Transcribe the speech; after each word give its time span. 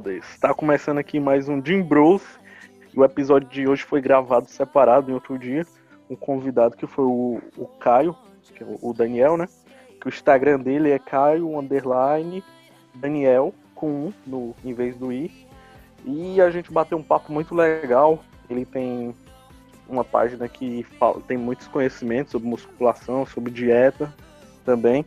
Brothers! 0.00 0.38
Tá 0.38 0.54
começando 0.54 0.96
aqui 0.96 1.20
mais 1.20 1.46
um 1.46 1.62
Jim 1.62 1.82
Bros. 1.82 2.22
O 2.96 3.04
episódio 3.04 3.46
de 3.48 3.68
hoje 3.68 3.82
foi 3.82 4.00
gravado 4.00 4.48
separado 4.48 5.10
em 5.10 5.14
outro 5.14 5.38
dia. 5.38 5.66
Um 6.08 6.16
convidado 6.16 6.74
que 6.74 6.86
foi 6.86 7.04
o, 7.04 7.40
o 7.56 7.66
Caio, 7.66 8.16
que 8.54 8.64
é 8.64 8.66
o 8.80 8.94
Daniel, 8.94 9.36
né? 9.36 9.46
Que 10.00 10.06
o 10.06 10.08
Instagram 10.08 10.58
dele 10.58 10.90
é 10.90 10.98
Caio 10.98 11.58
Underline 11.58 12.42
Daniel 12.94 13.54
com 13.74 13.90
um 13.90 14.12
no, 14.26 14.56
em 14.64 14.72
vez 14.72 14.96
do 14.96 15.12
I. 15.12 15.46
E 16.06 16.40
a 16.40 16.50
gente 16.50 16.72
bateu 16.72 16.96
um 16.96 17.02
papo 17.02 17.30
muito 17.30 17.54
legal. 17.54 18.20
Ele 18.48 18.64
tem 18.64 19.14
uma 19.86 20.04
página 20.04 20.48
que 20.48 20.82
fala, 20.98 21.20
tem 21.20 21.36
muitos 21.36 21.68
conhecimentos 21.68 22.32
sobre 22.32 22.48
musculação, 22.48 23.26
sobre 23.26 23.52
dieta 23.52 24.12
também. 24.64 25.04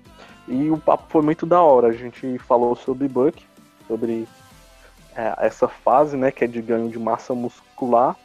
E 0.47 0.69
o 0.69 0.77
papo 0.77 1.05
foi 1.09 1.23
muito 1.23 1.47
da 1.47 1.61
hora. 1.61 1.87
A 1.87 1.93
gente 1.93 2.37
falou 2.37 2.75
sobre 2.75 3.07
Buck, 3.07 3.43
sobre 3.87 4.27
é, 5.15 5.45
essa 5.45 5.67
fase, 5.67 6.17
né, 6.17 6.31
que 6.31 6.43
é 6.43 6.47
de 6.47 6.61
ganho 6.61 6.89
de 6.89 6.99
massa 6.99 7.33
muscular. 7.33 8.15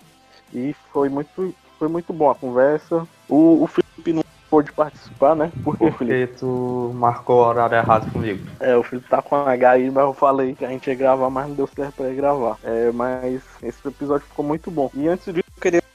E 0.52 0.74
foi 0.92 1.09
muito, 1.09 1.55
foi 1.78 1.88
muito 1.88 2.12
bom 2.12 2.30
a 2.30 2.34
conversa. 2.34 3.06
O, 3.28 3.62
o 3.62 3.66
Felipe 3.66 4.12
não 4.12 4.24
pôde 4.48 4.73
participar, 4.73 5.37
né? 5.37 5.52
Por 5.62 5.77
que, 5.77 5.91
Porque 5.91 6.27
tu 6.38 6.92
marcou 6.95 7.37
o 7.37 7.47
horário 7.47 7.77
errado 7.77 8.11
comigo. 8.11 8.45
É, 8.61 8.77
o 8.77 8.83
Felipe 8.83 9.09
tá 9.09 9.20
com 9.20 9.37
H 9.37 9.70
aí, 9.70 9.91
mas 9.91 10.05
eu 10.05 10.14
falei 10.14 10.55
que 10.55 10.64
a 10.64 10.69
gente 10.69 10.88
ia 10.88 10.97
gravar, 10.97 11.30
mas 11.30 11.48
não 11.48 11.55
deu 11.55 11.66
certo 11.66 11.97
pra 11.97 12.06
ele 12.06 12.16
gravar. 12.16 12.56
É, 12.64 12.91
mas 12.92 13.42
esse 13.62 13.86
episódio 13.86 14.27
ficou 14.27 14.45
muito 14.45 14.70
bom. 14.70 14.91
E 14.95 15.06
antes 15.06 15.27
disso, 15.27 15.34
queria 15.34 15.48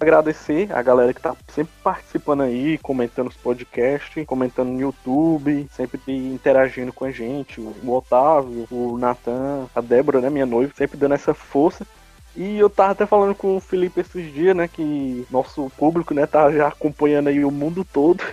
agradecer 0.03 0.71
a 0.71 0.81
galera 0.81 1.13
que 1.13 1.21
tá 1.21 1.35
sempre 1.47 1.73
participando 1.83 2.41
aí, 2.41 2.77
comentando 2.77 3.29
os 3.29 3.35
podcasts, 3.35 4.25
comentando 4.25 4.69
no 4.69 4.79
YouTube, 4.79 5.67
sempre 5.71 5.99
interagindo 6.07 6.93
com 6.93 7.05
a 7.05 7.11
gente. 7.11 7.59
O 7.59 7.91
Otávio, 7.91 8.67
o 8.69 8.97
Natan, 8.97 9.67
a 9.73 9.81
Débora, 9.81 10.21
né, 10.21 10.29
minha 10.29 10.45
noiva, 10.45 10.73
sempre 10.75 10.97
dando 10.97 11.15
essa 11.15 11.33
força. 11.33 11.87
E 12.35 12.57
eu 12.57 12.69
tava 12.69 12.91
até 12.91 13.05
falando 13.05 13.35
com 13.35 13.57
o 13.57 13.59
Felipe 13.59 14.01
esses 14.01 14.33
dias, 14.33 14.55
né, 14.55 14.67
que 14.67 15.25
nosso 15.31 15.71
público, 15.77 16.13
né, 16.13 16.25
tá 16.25 16.51
já 16.51 16.67
acompanhando 16.67 17.29
aí 17.29 17.43
o 17.43 17.51
mundo 17.51 17.85
todo. 17.85 18.23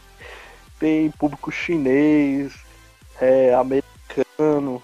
tem 0.78 1.10
público 1.12 1.50
chinês, 1.50 2.52
é, 3.20 3.54
americano, 3.54 4.82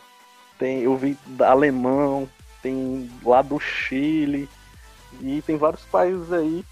tem, 0.59 0.81
eu 0.81 0.97
vi 0.97 1.17
alemão, 1.41 2.29
tem 2.63 3.11
lá 3.25 3.43
do 3.43 3.59
Chile, 3.61 4.49
e 5.21 5.43
tem 5.43 5.57
vários 5.57 5.85
países 5.85 6.33
aí. 6.33 6.65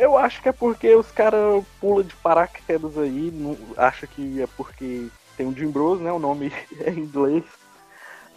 Eu 0.00 0.16
acho 0.16 0.40
que 0.40 0.48
é 0.48 0.52
porque 0.52 0.94
os 0.94 1.10
caras 1.10 1.62
pulam 1.80 2.04
de 2.04 2.14
paraquedas 2.16 2.96
aí, 2.96 3.30
não, 3.30 3.56
acha 3.76 4.06
que 4.06 4.40
é 4.40 4.46
porque 4.56 5.08
tem 5.36 5.46
o 5.46 5.54
Jim 5.54 5.70
Bros, 5.70 6.00
né? 6.00 6.10
O 6.10 6.18
nome 6.18 6.52
é 6.80 6.90
em 6.90 7.00
inglês. 7.00 7.44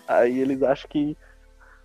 Aí 0.08 0.40
eles 0.40 0.62
acham 0.64 0.90
que 0.90 1.18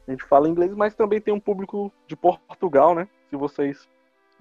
a 0.07 0.11
gente 0.11 0.25
fala 0.25 0.49
inglês, 0.49 0.73
mas 0.75 0.95
também 0.95 1.21
tem 1.21 1.33
um 1.33 1.41
público 1.41 1.93
de 2.07 2.17
Portugal, 2.17 2.95
né? 2.95 3.09
Se 3.31 3.37
vocês 3.37 3.89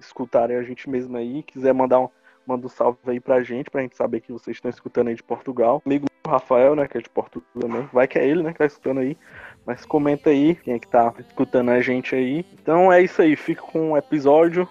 escutarem 0.00 0.56
a 0.56 0.62
gente 0.62 0.90
mesmo 0.90 1.16
aí, 1.16 1.42
quiser 1.42 1.72
mandar 1.72 2.00
um, 2.00 2.08
manda 2.46 2.66
um 2.66 2.68
salve 2.68 2.98
aí 3.06 3.20
pra 3.20 3.42
gente, 3.42 3.70
pra 3.70 3.82
gente 3.82 3.96
saber 3.96 4.20
que 4.20 4.32
vocês 4.32 4.56
estão 4.56 4.70
escutando 4.70 5.08
aí 5.08 5.14
de 5.14 5.22
Portugal. 5.22 5.80
Amigo 5.86 6.06
Rafael, 6.26 6.74
né, 6.74 6.86
que 6.88 6.98
é 6.98 7.00
de 7.00 7.08
Portugal 7.08 7.48
também. 7.58 7.88
Vai 7.92 8.08
que 8.08 8.18
é 8.18 8.26
ele, 8.26 8.42
né, 8.42 8.52
que 8.52 8.58
tá 8.58 8.66
escutando 8.66 9.00
aí. 9.00 9.16
Mas 9.66 9.84
comenta 9.84 10.30
aí 10.30 10.54
quem 10.56 10.74
é 10.74 10.78
que 10.78 10.88
tá 10.88 11.12
escutando 11.18 11.70
a 11.70 11.80
gente 11.80 12.14
aí. 12.14 12.44
Então 12.60 12.92
é 12.92 13.02
isso 13.02 13.22
aí, 13.22 13.36
fica 13.36 13.62
com 13.62 13.92
o 13.92 13.96
episódio. 13.96 14.68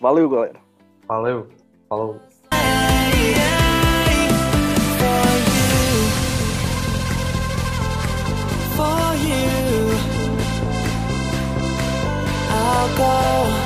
Valeu, 0.00 0.28
galera. 0.28 0.60
Valeu. 1.06 1.48
Falou. 1.88 2.20
go 12.96 13.61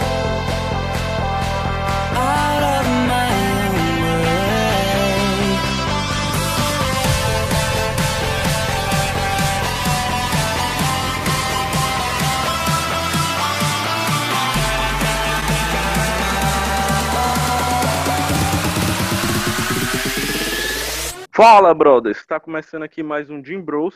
Fala, 21.37 21.75
brothers! 21.75 22.17
Está 22.17 22.41
começando 22.41 22.83
aqui 22.85 23.03
mais 23.03 23.29
um 23.29 23.45
Jim 23.45 23.61
Bros. 23.61 23.95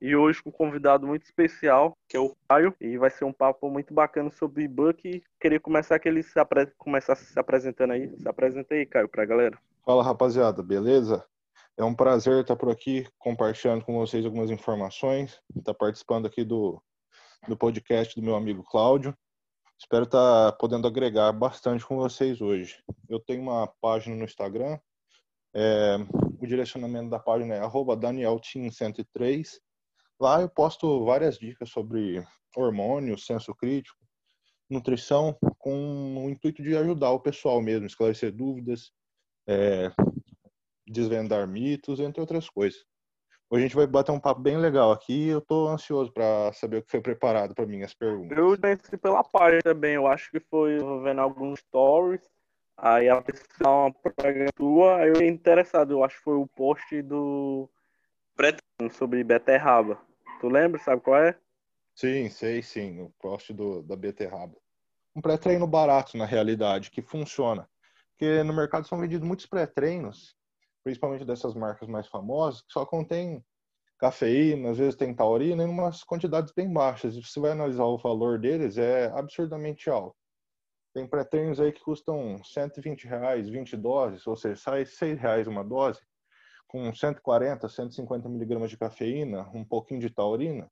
E 0.00 0.16
hoje 0.16 0.42
com 0.42 0.48
um 0.48 0.52
convidado 0.52 1.06
muito 1.06 1.22
especial, 1.22 1.96
que 2.08 2.16
é 2.16 2.20
o 2.20 2.34
Caio. 2.48 2.74
E 2.80 2.98
vai 2.98 3.08
ser 3.08 3.24
um 3.24 3.32
papo 3.32 3.70
muito 3.70 3.94
bacana 3.94 4.32
sobre 4.32 4.66
Buck. 4.66 5.22
Queria 5.40 5.60
começar 5.60 5.96
que 6.00 6.08
ele 6.08 6.24
se 6.24 6.36
apre... 6.40 6.66
começasse 6.76 7.24
se 7.26 7.38
apresentando 7.38 7.92
aí. 7.92 8.12
Se 8.18 8.28
apresenta 8.28 8.74
aí, 8.74 8.84
Caio, 8.84 9.08
pra 9.08 9.24
galera. 9.24 9.56
Fala, 9.84 10.02
rapaziada, 10.02 10.60
beleza? 10.60 11.24
É 11.76 11.84
um 11.84 11.94
prazer 11.94 12.40
estar 12.40 12.56
por 12.56 12.72
aqui 12.72 13.06
compartilhando 13.16 13.84
com 13.84 13.96
vocês 13.96 14.24
algumas 14.24 14.50
informações. 14.50 15.40
Estar 15.56 15.72
participando 15.72 16.26
aqui 16.26 16.42
do, 16.42 16.82
do 17.46 17.56
podcast 17.56 18.12
do 18.20 18.26
meu 18.26 18.34
amigo 18.34 18.64
Cláudio. 18.64 19.16
Espero 19.78 20.02
estar 20.02 20.50
podendo 20.58 20.88
agregar 20.88 21.30
bastante 21.30 21.86
com 21.86 21.94
vocês 21.94 22.40
hoje. 22.40 22.82
Eu 23.08 23.20
tenho 23.20 23.40
uma 23.40 23.72
página 23.80 24.16
no 24.16 24.24
Instagram, 24.24 24.80
é, 25.54 25.98
o 26.40 26.46
direcionamento 26.46 27.10
da 27.10 27.18
página 27.18 27.54
é 27.54 27.60
danielteam103. 27.60 29.58
Lá 30.18 30.40
eu 30.40 30.48
posto 30.48 31.04
várias 31.04 31.38
dicas 31.38 31.70
sobre 31.70 32.24
hormônios, 32.56 33.26
senso 33.26 33.54
crítico, 33.54 33.98
nutrição, 34.68 35.36
com 35.58 36.24
o 36.24 36.30
intuito 36.30 36.62
de 36.62 36.76
ajudar 36.76 37.10
o 37.10 37.20
pessoal 37.20 37.60
mesmo, 37.60 37.86
esclarecer 37.86 38.32
dúvidas, 38.32 38.90
é, 39.46 39.92
desvendar 40.86 41.46
mitos, 41.46 42.00
entre 42.00 42.20
outras 42.20 42.48
coisas. 42.48 42.84
Hoje 43.48 43.64
a 43.64 43.66
gente 43.68 43.76
vai 43.76 43.86
bater 43.86 44.10
um 44.10 44.18
papo 44.18 44.40
bem 44.40 44.56
legal 44.56 44.90
aqui 44.90 45.28
eu 45.28 45.38
estou 45.38 45.68
ansioso 45.68 46.12
para 46.12 46.52
saber 46.52 46.78
o 46.78 46.82
que 46.82 46.90
foi 46.90 47.00
preparado 47.00 47.54
para 47.54 47.66
mim, 47.66 47.82
as 47.82 47.94
perguntas. 47.94 48.36
Eu 48.36 48.58
conheci 48.58 48.96
pela 48.96 49.22
página 49.22 49.62
também, 49.62 49.94
eu 49.94 50.06
acho 50.06 50.30
que 50.32 50.40
foi 50.40 50.78
vendo 51.04 51.20
alguns 51.20 51.60
stories 51.60 52.35
Aí 52.76 53.08
a 53.08 53.22
pessoa 53.22 53.86
uma 53.86 53.92
propaganda 53.92 54.50
tua, 54.54 54.96
aí 54.96 55.08
eu 55.08 55.14
fiquei 55.14 55.28
interessado, 55.28 55.92
eu 55.92 56.04
acho 56.04 56.16
que 56.18 56.24
foi 56.24 56.36
o 56.36 56.46
post 56.46 57.00
do 57.02 57.70
Pretendo 58.36 58.92
sobre 58.92 59.24
beterraba. 59.24 59.98
Tu 60.40 60.48
lembra, 60.48 60.78
sabe 60.80 61.00
qual 61.00 61.16
é? 61.16 61.38
Sim, 61.94 62.28
sei 62.28 62.62
sim, 62.62 63.00
o 63.00 63.10
post 63.18 63.54
do, 63.54 63.82
da 63.82 63.96
beterraba. 63.96 64.54
Um 65.14 65.22
pré-treino 65.22 65.66
barato, 65.66 66.18
na 66.18 66.26
realidade, 66.26 66.90
que 66.90 67.00
funciona. 67.00 67.66
Porque 68.10 68.42
no 68.42 68.52
mercado 68.52 68.86
são 68.86 68.98
vendidos 68.98 69.26
muitos 69.26 69.46
pré-treinos, 69.46 70.36
principalmente 70.84 71.24
dessas 71.24 71.54
marcas 71.54 71.88
mais 71.88 72.06
famosas, 72.06 72.60
que 72.60 72.72
só 72.72 72.84
contém 72.84 73.42
cafeína, 73.98 74.72
às 74.72 74.76
vezes 74.76 74.94
tem 74.94 75.14
taurina, 75.14 75.62
em 75.62 75.66
umas 75.66 76.04
quantidades 76.04 76.52
bem 76.52 76.70
baixas. 76.70 77.14
E 77.14 77.22
você 77.22 77.40
vai 77.40 77.52
analisar 77.52 77.84
o 77.84 77.96
valor 77.96 78.38
deles, 78.38 78.76
é 78.76 79.06
absurdamente 79.14 79.88
alto. 79.88 80.16
Tem 80.96 81.06
pré-treinos 81.06 81.60
aí 81.60 81.72
que 81.72 81.82
custam 81.82 82.42
120 82.42 83.06
reais, 83.06 83.46
20 83.50 83.76
doses, 83.76 84.26
ou 84.26 84.34
seja, 84.34 84.56
sai 84.56 84.86
6 84.86 85.20
reais 85.20 85.46
uma 85.46 85.62
dose, 85.62 86.00
com 86.66 86.90
140, 86.90 87.68
150 87.68 88.26
miligramas 88.30 88.70
de 88.70 88.78
cafeína, 88.78 89.42
um 89.52 89.62
pouquinho 89.62 90.00
de 90.00 90.08
taurina. 90.08 90.70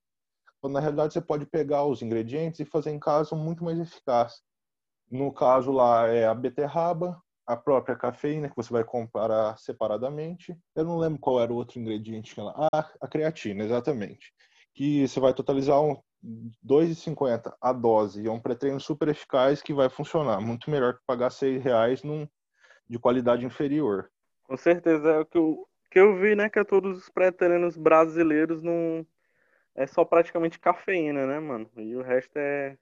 Quando 0.63 0.73
na 0.73 0.81
realidade 0.81 1.13
você 1.13 1.21
pode 1.21 1.45
pegar 1.45 1.85
os 1.85 2.01
ingredientes 2.01 2.59
e 2.59 2.65
fazer 2.65 2.91
em 2.91 2.99
casa 2.99 3.37
muito 3.37 3.63
mais 3.63 3.79
eficaz. 3.79 4.41
No 5.11 5.31
caso 5.31 5.71
lá 5.71 6.07
é 6.09 6.25
a 6.25 6.33
beterraba, 6.33 7.23
a 7.47 7.55
própria 7.55 7.95
cafeína 7.95 8.49
que 8.49 8.57
você 8.57 8.73
vai 8.73 8.83
comprar 8.83 9.59
separadamente. 9.59 10.59
Eu 10.75 10.87
não 10.87 10.97
lembro 10.97 11.21
qual 11.21 11.39
era 11.39 11.53
o 11.53 11.57
outro 11.57 11.79
ingrediente 11.79 12.35
que 12.35 12.41
ela. 12.41 12.67
Ah, 12.73 12.91
a 12.99 13.07
creatina, 13.07 13.63
exatamente. 13.63 14.33
Que 14.73 15.07
você 15.07 15.21
vai 15.21 15.35
totalizar 15.35 15.79
um 15.83 16.01
2,50 16.65 17.55
a 17.61 17.73
dose. 17.73 18.27
É 18.27 18.31
um 18.31 18.41
pré-treino 18.41 18.81
super 18.81 19.09
eficaz 19.09 19.61
que 19.61 19.75
vai 19.75 19.89
funcionar. 19.89 20.41
Muito 20.41 20.71
melhor 20.71 20.95
que 20.95 21.05
pagar 21.07 21.31
6 21.31 21.63
reais 21.63 22.03
num, 22.03 22.27
de 22.89 22.99
qualidade 22.99 23.45
inferior. 23.45 24.11
Com 24.45 24.57
certeza. 24.57 25.11
É 25.11 25.19
o 25.21 25.27
que 25.27 25.39
eu, 25.39 25.69
que 25.91 25.99
eu 25.99 26.17
vi, 26.17 26.35
né? 26.35 26.49
Que 26.49 26.59
é 26.59 26.65
todos 26.65 26.99
os 26.99 27.09
pré-treinos 27.09 27.77
brasileiros 27.77 28.63
não. 28.63 29.07
É 29.75 29.87
só 29.87 30.05
praticamente 30.05 30.59
cafeína, 30.59 31.27
né, 31.27 31.41
mano? 31.41 31.69
E 31.77 31.97
o 31.97 32.03
resto 32.03 32.39
é 32.39 32.79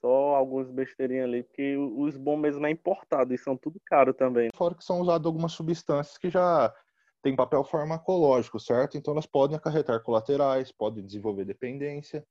só 0.00 0.36
alguns 0.36 0.70
besteirinhos 0.70 1.24
ali, 1.24 1.42
porque 1.42 1.76
os 1.76 2.16
bons 2.16 2.38
mesmo 2.38 2.64
é 2.64 2.70
importado 2.70 3.34
e 3.34 3.38
são 3.38 3.56
tudo 3.56 3.80
caro 3.84 4.14
também. 4.14 4.48
Fora 4.54 4.76
que 4.76 4.84
são 4.84 5.00
usadas 5.00 5.26
algumas 5.26 5.52
substâncias 5.52 6.16
que 6.16 6.30
já 6.30 6.72
têm 7.20 7.34
papel 7.34 7.64
farmacológico, 7.64 8.60
certo? 8.60 8.96
Então 8.96 9.12
elas 9.12 9.26
podem 9.26 9.56
acarretar 9.56 10.00
colaterais, 10.00 10.70
podem 10.70 11.04
desenvolver 11.04 11.44
dependência. 11.44 12.24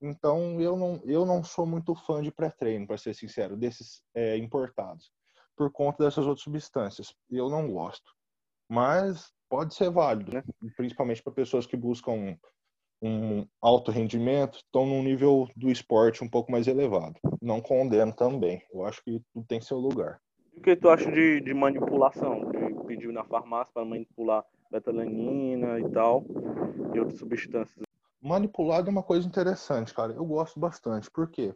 Então, 0.00 0.60
eu 0.60 0.76
não, 0.76 1.00
eu 1.04 1.26
não 1.26 1.44
sou 1.44 1.66
muito 1.66 1.94
fã 1.94 2.22
de 2.22 2.32
pré-treino, 2.32 2.86
para 2.86 2.96
ser 2.96 3.14
sincero, 3.14 3.56
desses 3.56 4.02
é, 4.14 4.36
importados, 4.36 5.12
por 5.56 5.70
conta 5.70 6.04
dessas 6.04 6.26
outras 6.26 6.42
substâncias. 6.42 7.14
Eu 7.30 7.50
não 7.50 7.70
gosto. 7.70 8.10
Mas 8.68 9.30
pode 9.48 9.74
ser 9.74 9.90
válido, 9.90 10.32
né? 10.32 10.44
principalmente 10.76 11.22
para 11.22 11.32
pessoas 11.32 11.66
que 11.66 11.76
buscam 11.76 12.36
um 13.02 13.46
alto 13.60 13.90
rendimento 13.90 14.58
estão 14.58 14.84
num 14.86 15.02
nível 15.02 15.48
do 15.56 15.70
esporte 15.70 16.22
um 16.22 16.28
pouco 16.28 16.52
mais 16.52 16.66
elevado. 16.66 17.18
Não 17.40 17.60
condeno 17.60 18.14
também. 18.14 18.62
Eu 18.72 18.84
acho 18.84 19.02
que 19.02 19.22
tudo 19.32 19.46
tem 19.46 19.60
seu 19.60 19.78
lugar. 19.78 20.20
O 20.54 20.60
que 20.60 20.76
tu 20.76 20.90
acha 20.90 21.10
de, 21.10 21.40
de 21.40 21.54
manipulação? 21.54 22.50
De 22.50 22.86
pedir 22.86 23.12
na 23.12 23.24
farmácia 23.24 23.72
para 23.72 23.84
manipular 23.84 24.44
betalanina 24.70 25.80
e 25.80 25.90
tal, 25.90 26.24
e 26.94 27.00
outras 27.00 27.18
substâncias? 27.18 27.89
Manipulado 28.22 28.88
é 28.88 28.90
uma 28.90 29.02
coisa 29.02 29.26
interessante, 29.26 29.94
cara. 29.94 30.12
Eu 30.12 30.24
gosto 30.24 30.60
bastante. 30.60 31.10
Por 31.10 31.30
quê? 31.30 31.54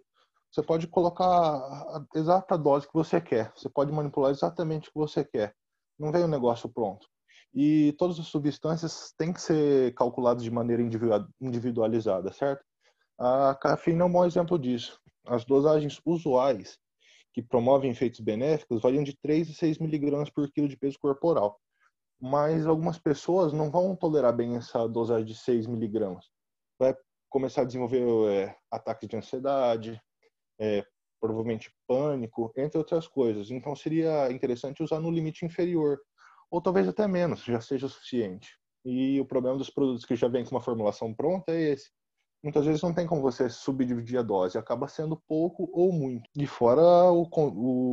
Você 0.51 0.63
pode 0.63 0.87
colocar 0.87 1.27
a 1.27 2.07
exata 2.15 2.57
dose 2.57 2.87
que 2.87 2.95
você 2.95 3.21
quer. 3.21 3.53
Você 3.57 3.69
pode 3.69 3.93
manipular 3.93 4.31
exatamente 4.31 4.89
o 4.89 4.93
que 4.93 4.99
você 4.99 5.25
quer. 5.25 5.55
Não 5.99 6.11
vem 6.11 6.25
o 6.25 6.29
negócio 6.29 6.69
pronto. 6.69 7.07
E 7.53 7.93
todas 7.99 8.19
as 8.19 8.27
substâncias 8.27 9.13
têm 9.19 9.33
que 9.33 9.41
ser 9.41 9.95
calculadas 9.95 10.43
de 10.43 10.51
maneira 10.51 10.83
individualizada, 11.41 12.33
certo? 12.33 12.65
A 13.19 13.55
cafeína 13.55 14.03
é 14.03 14.07
um 14.07 14.13
bom 14.13 14.25
exemplo 14.25 14.59
disso. 14.59 14.99
As 15.27 15.45
dosagens 15.45 16.01
usuais 16.05 16.79
que 17.33 17.43
promovem 17.43 17.91
efeitos 17.91 18.21
benéficos 18.21 18.81
variam 18.81 19.05
de 19.05 19.17
3 19.21 19.51
a 19.51 19.53
6 19.53 19.79
miligramas 19.79 20.31
por 20.31 20.51
quilo 20.51 20.69
de 20.69 20.77
peso 20.77 20.99
corporal. 20.99 21.61
Mas 22.21 22.67
algumas 22.67 22.99
pessoas 22.99 23.53
não 23.53 23.71
vão 23.71 23.95
tolerar 23.95 24.35
bem 24.35 24.57
essa 24.57 24.89
dosagem 24.89 25.27
de 25.27 25.35
6 25.35 25.67
miligramas. 25.67 26.27
Vai 26.79 26.95
começar 27.29 27.63
a 27.63 27.65
desenvolver 27.65 28.03
é, 28.31 28.57
ataques 28.71 29.09
de 29.09 29.17
ansiedade, 29.17 30.01
é, 30.61 30.85
provavelmente 31.21 31.73
pânico, 31.87 32.53
entre 32.57 32.79
outras 32.79 33.09
coisas. 33.09 33.51
Então 33.51 33.75
seria 33.75 34.31
interessante 34.31 34.83
usar 34.83 35.01
no 35.01 35.11
limite 35.11 35.45
inferior, 35.45 35.99
ou 36.51 36.61
talvez 36.61 36.87
até 36.87 37.07
menos, 37.09 37.43
já 37.45 37.61
seja 37.61 37.87
o 37.87 37.89
suficiente. 37.89 38.59
E 38.85 39.19
o 39.21 39.25
problema 39.25 39.57
dos 39.57 39.71
produtos 39.71 40.05
que 40.05 40.15
já 40.15 40.29
vem 40.29 40.45
com 40.45 40.51
uma 40.51 40.61
formulação 40.61 41.15
pronta 41.15 41.53
é 41.53 41.73
esse 41.73 41.91
muitas 42.45 42.67
vezes 42.67 42.83
não 42.83 42.93
tem 42.93 43.07
como 43.07 43.23
você 43.23 43.49
subdividir 43.49 44.19
a 44.19 44.23
dose, 44.23 44.59
acaba 44.59 44.87
sendo 44.87 45.17
pouco 45.17 45.69
ou 45.73 45.91
muito. 45.91 46.29
E 46.37 46.47
fora 46.47 46.83
o, 47.11 47.27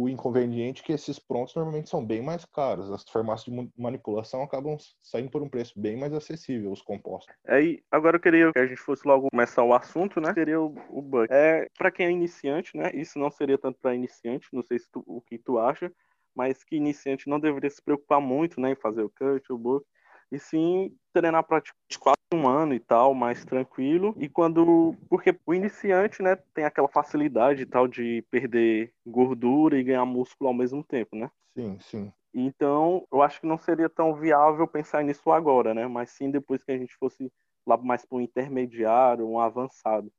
o 0.03 0.09
inconveniente 0.09 0.83
que 0.83 0.91
esses 0.91 1.17
prontos 1.17 1.55
normalmente 1.55 1.89
são 1.89 2.05
bem 2.05 2.21
mais 2.21 2.43
caros. 2.45 2.91
As 2.91 3.03
farmácias 3.09 3.53
de 3.53 3.71
manipulação 3.77 4.43
acabam 4.43 4.77
saindo 5.01 5.31
por 5.31 5.41
um 5.41 5.49
preço 5.49 5.79
bem 5.79 5.97
mais 5.97 6.13
acessível, 6.13 6.71
os 6.71 6.81
compostos. 6.81 7.33
Aí, 7.47 7.81
agora 7.89 8.17
eu 8.17 8.21
queria 8.21 8.51
que 8.51 8.59
a 8.59 8.67
gente 8.67 8.81
fosse 8.81 9.07
logo 9.07 9.29
começar 9.31 9.63
o 9.63 9.73
assunto, 9.73 10.19
né? 10.19 10.33
Seria 10.33 10.59
o, 10.59 10.75
o 10.89 11.01
Buck. 11.01 11.27
É, 11.31 11.69
para 11.77 11.89
quem 11.89 12.07
é 12.07 12.11
iniciante, 12.11 12.75
né? 12.75 12.91
Isso 12.93 13.17
não 13.17 13.31
seria 13.31 13.57
tanto 13.57 13.79
para 13.79 13.95
iniciante, 13.95 14.49
não 14.51 14.63
sei 14.63 14.77
se 14.77 14.89
tu, 14.91 15.01
o 15.07 15.21
que 15.21 15.37
tu 15.37 15.57
acha, 15.57 15.91
mas 16.35 16.63
que 16.63 16.75
iniciante 16.75 17.29
não 17.29 17.39
deveria 17.39 17.69
se 17.69 17.81
preocupar 17.81 18.19
muito, 18.19 18.59
né, 18.59 18.71
em 18.71 18.75
fazer 18.75 19.01
o 19.01 19.09
cut, 19.09 19.51
o 19.51 19.57
book 19.57 19.85
e 20.31 20.39
sim 20.39 20.95
treinar 21.13 21.43
praticamente 21.43 21.99
quase 21.99 22.15
um 22.33 22.47
ano 22.47 22.73
e 22.73 22.79
tal, 22.79 23.13
mais 23.13 23.43
tranquilo. 23.43 24.15
E 24.17 24.29
quando. 24.29 24.95
Porque 25.09 25.37
o 25.45 25.53
iniciante, 25.53 26.21
né, 26.23 26.37
tem 26.53 26.63
aquela 26.63 26.87
facilidade 26.87 27.63
e 27.63 27.65
tal 27.65 27.87
de 27.87 28.23
perder 28.31 28.93
gordura 29.05 29.77
e 29.77 29.83
ganhar 29.83 30.05
músculo 30.05 30.47
ao 30.47 30.53
mesmo 30.53 30.83
tempo, 30.83 31.15
né? 31.15 31.29
Sim, 31.55 31.77
sim. 31.79 32.13
Então, 32.33 33.05
eu 33.11 33.21
acho 33.21 33.41
que 33.41 33.47
não 33.47 33.57
seria 33.57 33.89
tão 33.89 34.15
viável 34.15 34.65
pensar 34.65 35.03
nisso 35.03 35.29
agora, 35.31 35.73
né? 35.73 35.85
Mas 35.87 36.11
sim 36.11 36.31
depois 36.31 36.63
que 36.63 36.71
a 36.71 36.77
gente 36.77 36.95
fosse 36.95 37.31
lá 37.67 37.75
mais 37.77 38.05
para 38.05 38.17
um 38.17 38.21
intermediário, 38.21 39.27
um 39.27 39.39
avançado. 39.39 40.11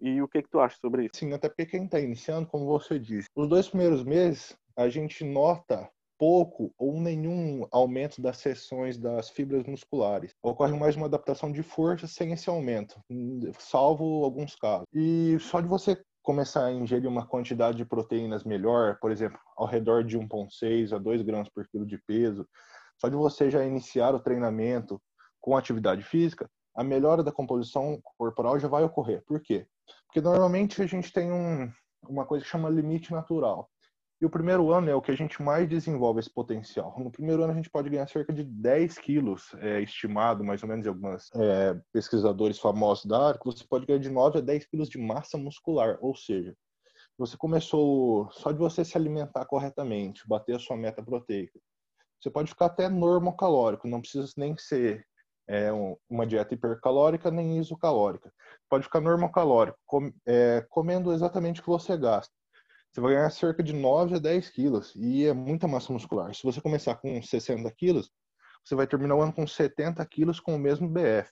E 0.00 0.20
o 0.20 0.26
que, 0.26 0.42
que 0.42 0.48
tu 0.48 0.58
acha 0.58 0.76
sobre 0.80 1.04
isso? 1.04 1.12
Sim, 1.14 1.32
até 1.32 1.48
porque 1.48 1.66
quem 1.66 1.84
está 1.84 2.00
iniciando, 2.00 2.48
como 2.48 2.66
você 2.66 2.98
disse, 2.98 3.28
os 3.36 3.48
dois 3.48 3.68
primeiros 3.68 4.02
meses 4.02 4.58
a 4.76 4.88
gente 4.88 5.24
nota 5.24 5.90
pouco 6.20 6.70
ou 6.76 7.00
nenhum 7.00 7.66
aumento 7.72 8.20
das 8.20 8.36
seções 8.36 8.98
das 8.98 9.30
fibras 9.30 9.64
musculares. 9.64 10.34
Ocorre 10.42 10.78
mais 10.78 10.94
uma 10.94 11.06
adaptação 11.06 11.50
de 11.50 11.62
força 11.62 12.06
sem 12.06 12.32
esse 12.32 12.50
aumento, 12.50 13.00
salvo 13.58 14.22
alguns 14.22 14.54
casos. 14.54 14.84
E 14.92 15.38
só 15.40 15.62
de 15.62 15.66
você 15.66 15.98
começar 16.22 16.66
a 16.66 16.72
ingerir 16.72 17.08
uma 17.08 17.26
quantidade 17.26 17.78
de 17.78 17.86
proteínas 17.86 18.44
melhor, 18.44 18.98
por 19.00 19.10
exemplo, 19.10 19.40
ao 19.56 19.66
redor 19.66 20.04
de 20.04 20.18
1,6 20.18 20.94
a 20.94 20.98
2 20.98 21.22
gramas 21.22 21.48
por 21.48 21.66
quilo 21.66 21.86
de 21.86 21.96
peso, 22.06 22.46
só 22.98 23.08
de 23.08 23.16
você 23.16 23.50
já 23.50 23.64
iniciar 23.64 24.14
o 24.14 24.20
treinamento 24.20 25.00
com 25.40 25.56
atividade 25.56 26.02
física, 26.02 26.50
a 26.76 26.84
melhora 26.84 27.24
da 27.24 27.32
composição 27.32 27.98
corporal 28.18 28.60
já 28.60 28.68
vai 28.68 28.84
ocorrer. 28.84 29.24
Por 29.24 29.40
quê? 29.40 29.66
Porque 30.04 30.20
normalmente 30.20 30.82
a 30.82 30.86
gente 30.86 31.10
tem 31.14 31.32
um, 31.32 31.72
uma 32.06 32.26
coisa 32.26 32.44
que 32.44 32.50
chama 32.50 32.68
limite 32.68 33.10
natural. 33.10 33.70
E 34.20 34.26
o 34.26 34.30
primeiro 34.30 34.70
ano 34.70 34.90
é 34.90 34.94
o 34.94 35.00
que 35.00 35.10
a 35.10 35.16
gente 35.16 35.42
mais 35.42 35.66
desenvolve 35.66 36.20
esse 36.20 36.28
potencial. 36.28 36.94
No 36.98 37.10
primeiro 37.10 37.42
ano 37.42 37.54
a 37.54 37.56
gente 37.56 37.70
pode 37.70 37.88
ganhar 37.88 38.06
cerca 38.06 38.34
de 38.34 38.44
10 38.44 38.98
quilos, 38.98 39.54
é, 39.60 39.80
estimado 39.80 40.44
mais 40.44 40.62
ou 40.62 40.68
menos 40.68 40.82
de 40.82 40.90
alguns 40.90 41.30
é, 41.36 41.80
pesquisadores 41.90 42.58
famosos 42.58 43.06
da 43.06 43.28
área, 43.28 43.40
que 43.40 43.46
você 43.46 43.64
pode 43.66 43.86
ganhar 43.86 43.98
de 43.98 44.10
9 44.10 44.38
a 44.38 44.42
10 44.42 44.66
quilos 44.66 44.90
de 44.90 44.98
massa 44.98 45.38
muscular. 45.38 45.96
Ou 46.02 46.14
seja, 46.14 46.54
você 47.16 47.34
começou 47.34 48.30
só 48.32 48.52
de 48.52 48.58
você 48.58 48.84
se 48.84 48.94
alimentar 48.94 49.46
corretamente, 49.46 50.28
bater 50.28 50.56
a 50.56 50.58
sua 50.58 50.76
meta 50.76 51.02
proteica. 51.02 51.58
Você 52.20 52.30
pode 52.30 52.50
ficar 52.50 52.66
até 52.66 52.90
normocalórico, 52.90 53.88
não 53.88 54.02
precisa 54.02 54.30
nem 54.36 54.54
ser 54.58 55.02
é, 55.48 55.70
uma 56.10 56.26
dieta 56.26 56.52
hipercalórica 56.52 57.30
nem 57.30 57.58
isocalórica. 57.58 58.30
Pode 58.68 58.84
ficar 58.84 59.00
normocalórico, 59.00 59.78
com, 59.86 60.12
é, 60.26 60.60
comendo 60.68 61.10
exatamente 61.10 61.60
o 61.60 61.64
que 61.64 61.70
você 61.70 61.96
gasta 61.96 62.39
você 62.92 63.00
vai 63.00 63.14
ganhar 63.14 63.30
cerca 63.30 63.62
de 63.62 63.72
9 63.72 64.16
a 64.16 64.18
10 64.18 64.50
quilos. 64.50 64.92
E 64.96 65.24
é 65.24 65.32
muita 65.32 65.68
massa 65.68 65.92
muscular. 65.92 66.34
Se 66.34 66.42
você 66.42 66.60
começar 66.60 66.96
com 66.96 67.22
60 67.22 67.70
quilos, 67.72 68.10
você 68.64 68.74
vai 68.74 68.86
terminar 68.86 69.14
o 69.14 69.22
ano 69.22 69.32
com 69.32 69.46
70 69.46 70.04
quilos 70.06 70.40
com 70.40 70.54
o 70.54 70.58
mesmo 70.58 70.88
BF. 70.88 71.30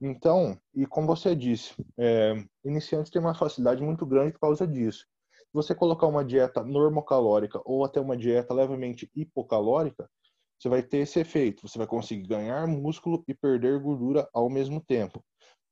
Então, 0.00 0.60
e 0.74 0.86
como 0.86 1.06
você 1.06 1.34
disse, 1.34 1.74
é, 1.98 2.34
iniciantes 2.64 3.10
têm 3.10 3.20
uma 3.20 3.34
facilidade 3.34 3.82
muito 3.82 4.06
grande 4.06 4.32
por 4.32 4.40
causa 4.40 4.66
disso. 4.66 5.06
Se 5.32 5.52
você 5.52 5.74
colocar 5.74 6.06
uma 6.06 6.24
dieta 6.24 6.62
normocalórica 6.62 7.60
ou 7.64 7.84
até 7.84 8.00
uma 8.00 8.16
dieta 8.16 8.54
levemente 8.54 9.10
hipocalórica, 9.16 10.08
você 10.58 10.68
vai 10.68 10.82
ter 10.82 10.98
esse 10.98 11.18
efeito. 11.18 11.66
Você 11.66 11.78
vai 11.78 11.86
conseguir 11.86 12.28
ganhar 12.28 12.66
músculo 12.66 13.24
e 13.26 13.34
perder 13.34 13.80
gordura 13.80 14.28
ao 14.32 14.50
mesmo 14.50 14.80
tempo. 14.80 15.24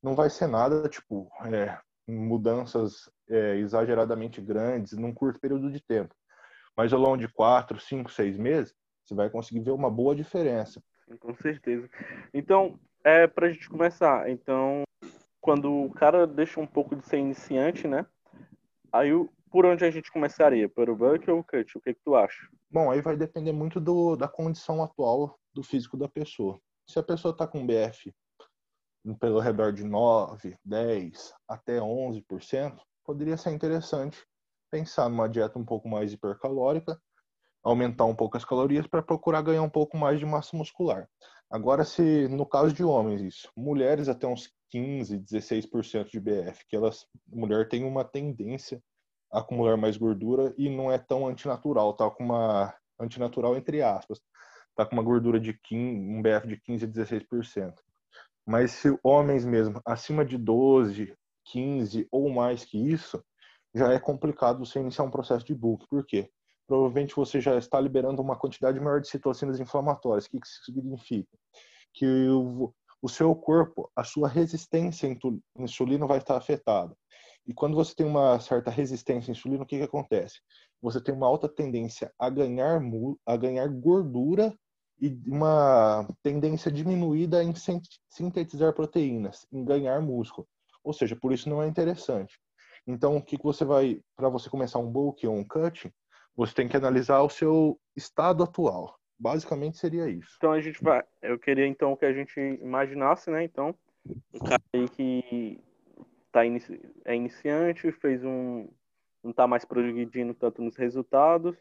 Não 0.02 0.14
vai 0.14 0.30
ser 0.30 0.46
nada 0.46 0.88
tipo 0.88 1.28
é, 1.52 1.78
mudanças 2.06 3.10
é, 3.28 3.56
exageradamente 3.56 4.40
grandes 4.40 4.92
num 4.92 5.12
curto 5.12 5.40
período 5.40 5.70
de 5.70 5.80
tempo. 5.80 6.14
Mas 6.76 6.92
ao 6.92 7.00
longo 7.00 7.16
de 7.16 7.28
quatro, 7.28 7.80
cinco, 7.80 8.10
seis 8.10 8.36
meses, 8.36 8.74
você 9.04 9.14
vai 9.14 9.30
conseguir 9.30 9.60
ver 9.60 9.70
uma 9.70 9.90
boa 9.90 10.14
diferença. 10.14 10.82
Com 11.20 11.34
certeza. 11.34 11.88
Então, 12.34 12.78
é 13.04 13.26
para 13.26 13.46
a 13.46 13.52
gente 13.52 13.68
começar. 13.68 14.28
Então, 14.28 14.82
quando 15.40 15.72
o 15.72 15.92
cara 15.92 16.26
deixa 16.26 16.60
um 16.60 16.66
pouco 16.66 16.96
de 16.96 17.06
ser 17.06 17.18
iniciante, 17.18 17.86
né? 17.86 18.04
Aí, 18.92 19.10
por 19.50 19.64
onde 19.64 19.84
a 19.84 19.90
gente 19.90 20.10
começaria? 20.10 20.68
Pelo 20.68 20.96
buck 20.96 21.30
ou 21.30 21.44
cut? 21.44 21.78
O 21.78 21.80
que, 21.80 21.94
que 21.94 22.00
tu 22.04 22.16
acha? 22.16 22.48
Bom, 22.70 22.90
aí 22.90 23.00
vai 23.00 23.16
depender 23.16 23.52
muito 23.52 23.80
do, 23.80 24.16
da 24.16 24.28
condição 24.28 24.82
atual 24.82 25.38
do 25.54 25.62
físico 25.62 25.96
da 25.96 26.08
pessoa. 26.08 26.60
Se 26.86 26.98
a 26.98 27.02
pessoa 27.02 27.32
está 27.32 27.46
com 27.46 27.66
BF 27.66 28.12
pelo 29.14 29.40
redor 29.40 29.72
de 29.72 29.84
9, 29.84 30.56
10 30.64 31.32
até 31.48 31.78
11%, 31.78 32.78
poderia 33.04 33.36
ser 33.36 33.52
interessante 33.52 34.18
pensar 34.70 35.08
numa 35.08 35.28
dieta 35.28 35.58
um 35.58 35.64
pouco 35.64 35.88
mais 35.88 36.12
hipercalórica, 36.12 37.00
aumentar 37.62 38.04
um 38.04 38.14
pouco 38.14 38.36
as 38.36 38.44
calorias 38.44 38.86
para 38.86 39.02
procurar 39.02 39.42
ganhar 39.42 39.62
um 39.62 39.70
pouco 39.70 39.96
mais 39.96 40.18
de 40.18 40.26
massa 40.26 40.56
muscular. 40.56 41.08
Agora, 41.50 41.84
se 41.84 42.28
no 42.28 42.44
caso 42.44 42.72
de 42.72 42.82
homens 42.82 43.22
isso, 43.22 43.50
mulheres 43.56 44.08
até 44.08 44.26
uns 44.26 44.52
15, 44.70 45.18
16% 45.18 46.10
de 46.10 46.20
BF, 46.20 46.66
que 46.68 46.76
elas, 46.76 47.06
mulher 47.28 47.68
tem 47.68 47.84
uma 47.84 48.04
tendência 48.04 48.82
a 49.32 49.40
acumular 49.40 49.76
mais 49.76 49.96
gordura 49.96 50.52
e 50.58 50.68
não 50.68 50.90
é 50.90 50.98
tão 50.98 51.26
antinatural, 51.26 51.94
tá 51.94 52.10
com 52.10 52.24
uma 52.24 52.74
antinatural 52.98 53.56
entre 53.56 53.82
aspas, 53.82 54.20
tá 54.74 54.84
com 54.84 54.94
uma 54.94 55.02
gordura 55.02 55.38
de 55.38 55.54
15, 55.54 56.00
um 56.00 56.22
BF 56.22 56.48
de 56.48 56.60
15 56.60 56.84
a 56.84 56.88
16%. 56.88 57.74
Mas 58.46 58.70
se 58.70 58.96
homens 59.02 59.44
mesmo 59.44 59.80
acima 59.84 60.24
de 60.24 60.38
12, 60.38 61.12
15 61.46 62.06
ou 62.12 62.30
mais 62.30 62.64
que 62.64 62.78
isso, 62.78 63.22
já 63.74 63.92
é 63.92 63.98
complicado 63.98 64.64
você 64.64 64.78
iniciar 64.78 65.04
um 65.04 65.10
processo 65.10 65.44
de 65.44 65.54
bulk. 65.54 65.86
Por 65.88 66.06
quê? 66.06 66.30
Provavelmente 66.66 67.14
você 67.14 67.40
já 67.40 67.56
está 67.56 67.80
liberando 67.80 68.22
uma 68.22 68.38
quantidade 68.38 68.78
maior 68.80 69.00
de 69.00 69.08
citocinas 69.08 69.60
inflamatórias. 69.60 70.26
O 70.26 70.30
que 70.30 70.38
isso 70.38 70.64
significa? 70.64 71.36
Que 71.92 72.28
o, 72.28 73.08
seu 73.08 73.34
corpo, 73.34 73.90
a 73.94 74.04
sua 74.04 74.28
resistência 74.28 75.08
à 75.08 75.62
insulina 75.62 76.06
vai 76.06 76.18
estar 76.18 76.36
afetada. 76.36 76.96
E 77.46 77.54
quando 77.54 77.76
você 77.76 77.94
tem 77.94 78.06
uma 78.06 78.40
certa 78.40 78.70
resistência 78.70 79.30
à 79.30 79.32
insulina, 79.32 79.62
o 79.62 79.66
que, 79.66 79.78
que 79.78 79.84
acontece? 79.84 80.40
Você 80.82 81.00
tem 81.00 81.14
uma 81.14 81.26
alta 81.26 81.48
tendência 81.48 82.12
a 82.18 82.28
ganhar, 82.28 82.80
a 83.24 83.36
ganhar 83.36 83.68
gordura 83.68 84.56
e 85.00 85.18
uma 85.26 86.06
tendência 86.22 86.70
diminuída 86.70 87.42
em 87.42 87.52
sintetizar 88.08 88.72
proteínas, 88.72 89.46
em 89.52 89.64
ganhar 89.64 90.00
músculo. 90.00 90.46
Ou 90.82 90.92
seja, 90.92 91.16
por 91.16 91.32
isso 91.32 91.48
não 91.48 91.62
é 91.62 91.66
interessante. 91.66 92.38
Então, 92.86 93.16
o 93.16 93.22
que 93.22 93.36
você 93.42 93.64
vai, 93.64 94.00
para 94.16 94.28
você 94.28 94.48
começar 94.48 94.78
um 94.78 94.90
bulk 94.90 95.26
ou 95.26 95.34
um 95.34 95.44
cut, 95.44 95.92
você 96.34 96.54
tem 96.54 96.68
que 96.68 96.76
analisar 96.76 97.20
o 97.20 97.28
seu 97.28 97.78
estado 97.96 98.42
atual. 98.42 98.96
Basicamente 99.18 99.78
seria 99.78 100.08
isso. 100.08 100.34
Então 100.36 100.52
a 100.52 100.60
gente 100.60 100.82
vai, 100.82 101.02
eu 101.22 101.38
queria 101.38 101.66
então 101.66 101.96
que 101.96 102.04
a 102.04 102.12
gente 102.12 102.38
imaginasse, 102.38 103.30
né, 103.30 103.42
então, 103.42 103.74
um 104.32 104.38
cara 104.38 104.62
alguém 104.72 104.86
que 104.88 105.60
tá 106.30 106.44
inici 106.44 106.78
é 107.04 107.16
iniciante, 107.16 107.90
fez 107.92 108.22
um. 108.22 108.68
não 109.24 109.30
está 109.30 109.46
mais 109.46 109.64
progredindo 109.64 110.34
tanto 110.34 110.62
nos 110.62 110.76
resultados 110.76 111.56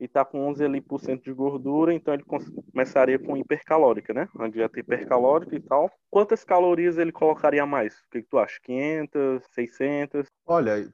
e 0.00 0.06
está 0.06 0.24
com 0.24 0.48
11 0.48 0.64
ali 0.64 0.80
por 0.80 0.98
cento 0.98 1.24
de 1.24 1.32
gordura, 1.32 1.92
então 1.92 2.14
ele 2.14 2.24
começaria 2.24 3.18
com 3.18 3.36
hipercalórica, 3.36 4.14
né? 4.14 4.26
Uma 4.34 4.50
dieta 4.50 4.80
hipercalórica 4.80 5.54
e 5.54 5.60
tal. 5.60 5.92
Quantas 6.10 6.42
calorias 6.42 6.96
ele 6.96 7.12
colocaria 7.12 7.66
mais? 7.66 7.94
O 7.94 8.10
que, 8.10 8.22
que 8.22 8.28
tu 8.28 8.38
acha? 8.38 8.58
500, 8.62 9.44
600? 9.52 10.26
Olha, 10.46 10.90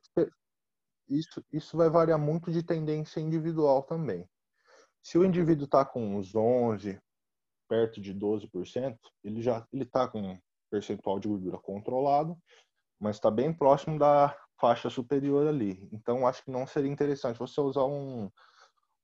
isso, 1.08 1.44
isso 1.52 1.76
vai 1.76 1.88
variar 1.88 2.18
muito 2.18 2.50
de 2.50 2.64
tendência 2.64 3.20
individual 3.20 3.84
também. 3.84 4.28
Se 5.00 5.16
o 5.16 5.24
indivíduo 5.24 5.66
está 5.66 5.84
com 5.84 6.16
uns 6.16 6.34
11, 6.34 6.98
perto 7.68 8.00
de 8.00 8.12
12%, 8.12 8.98
ele 9.22 9.40
já 9.40 9.64
ele 9.72 9.84
está 9.84 10.08
com 10.08 10.20
um 10.20 10.38
percentual 10.68 11.20
de 11.20 11.28
gordura 11.28 11.58
controlado, 11.58 12.36
mas 12.98 13.16
está 13.16 13.30
bem 13.30 13.52
próximo 13.52 14.00
da 14.00 14.36
faixa 14.60 14.90
superior 14.90 15.46
ali. 15.46 15.88
Então, 15.92 16.26
acho 16.26 16.42
que 16.42 16.50
não 16.50 16.66
seria 16.66 16.90
interessante 16.90 17.38
você 17.38 17.60
usar 17.60 17.84
um, 17.84 18.28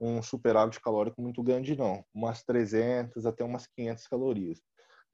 um 0.01 0.23
superávit 0.23 0.81
calórico 0.81 1.21
muito 1.23 1.43
grande, 1.43 1.77
não. 1.77 2.05
Umas 2.15 2.43
300 2.43 3.27
até 3.27 3.45
umas 3.45 3.67
500 3.67 4.07
calorias. 4.09 4.61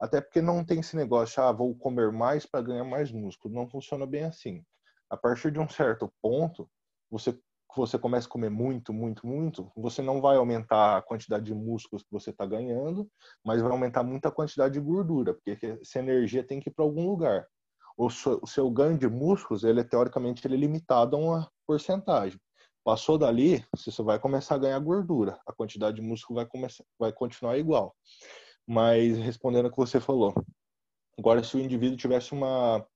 Até 0.01 0.21
porque 0.21 0.41
não 0.41 0.65
tem 0.65 0.81
esse 0.81 0.97
negócio, 0.97 1.43
ah, 1.43 1.53
vou 1.53 1.77
comer 1.77 2.13
mais 2.13 2.47
para 2.47 2.63
ganhar 2.63 2.85
mais 2.85 3.11
músculo. 3.11 3.55
Não 3.55 3.69
funciona 3.69 4.07
bem 4.07 4.25
assim. 4.25 4.65
A 5.11 5.17
partir 5.17 5.51
de 5.51 5.59
um 5.59 5.69
certo 5.69 6.13
ponto, 6.23 6.71
você 7.11 7.39
você 7.77 7.99
começa 7.99 8.27
a 8.27 8.31
comer 8.31 8.51
muito, 8.51 8.93
muito, 8.93 9.27
muito, 9.27 9.71
você 9.77 10.03
não 10.03 10.21
vai 10.21 10.37
aumentar 10.37 10.97
a 10.97 11.03
quantidade 11.03 11.45
de 11.45 11.55
músculos 11.55 12.03
que 12.03 12.11
você 12.11 12.31
está 12.31 12.47
ganhando, 12.47 13.09
mas 13.45 13.61
vai 13.61 13.71
aumentar 13.71 14.03
muito 14.03 14.27
a 14.27 14.33
quantidade 14.33 14.75
de 14.75 14.81
gordura, 14.81 15.35
porque 15.35 15.79
essa 15.81 15.99
energia 15.99 16.43
tem 16.43 16.61
que 16.61 16.71
ir 16.71 16.73
para 16.73 16.85
algum 16.85 17.07
lugar. 17.07 17.47
O 17.97 18.11
seu, 18.11 18.41
o 18.43 18.47
seu 18.47 18.71
ganho 18.71 18.97
de 18.97 19.09
músculos, 19.09 19.65
ele 19.65 19.81
é, 19.81 19.85
teoricamente, 19.85 20.47
ele 20.47 20.55
é 20.55 20.59
limitado 20.59 21.17
a 21.17 21.19
uma 21.19 21.53
porcentagem. 21.67 22.41
Passou 22.85 23.19
dali, 23.19 23.65
você 23.75 23.91
só 23.91 24.03
vai 24.03 24.19
começar 24.19 24.55
a 24.55 24.59
ganhar 24.59 24.79
gordura. 24.79 25.39
A 25.47 25.53
quantidade 25.53 25.97
de 25.97 26.03
músculo 26.03 26.37
vai, 26.37 26.47
começar, 26.47 26.85
vai 26.99 27.13
continuar 27.13 27.59
igual. 27.59 27.95
Mas 28.67 29.19
respondendo 29.19 29.67
ao 29.67 29.71
que 29.71 29.77
você 29.77 30.01
falou, 30.01 30.35
agora 31.19 31.43
se 31.43 31.57
o 31.57 31.61
indivíduo 31.61 31.97
tivesse 31.97 32.33
uma, 32.33 32.87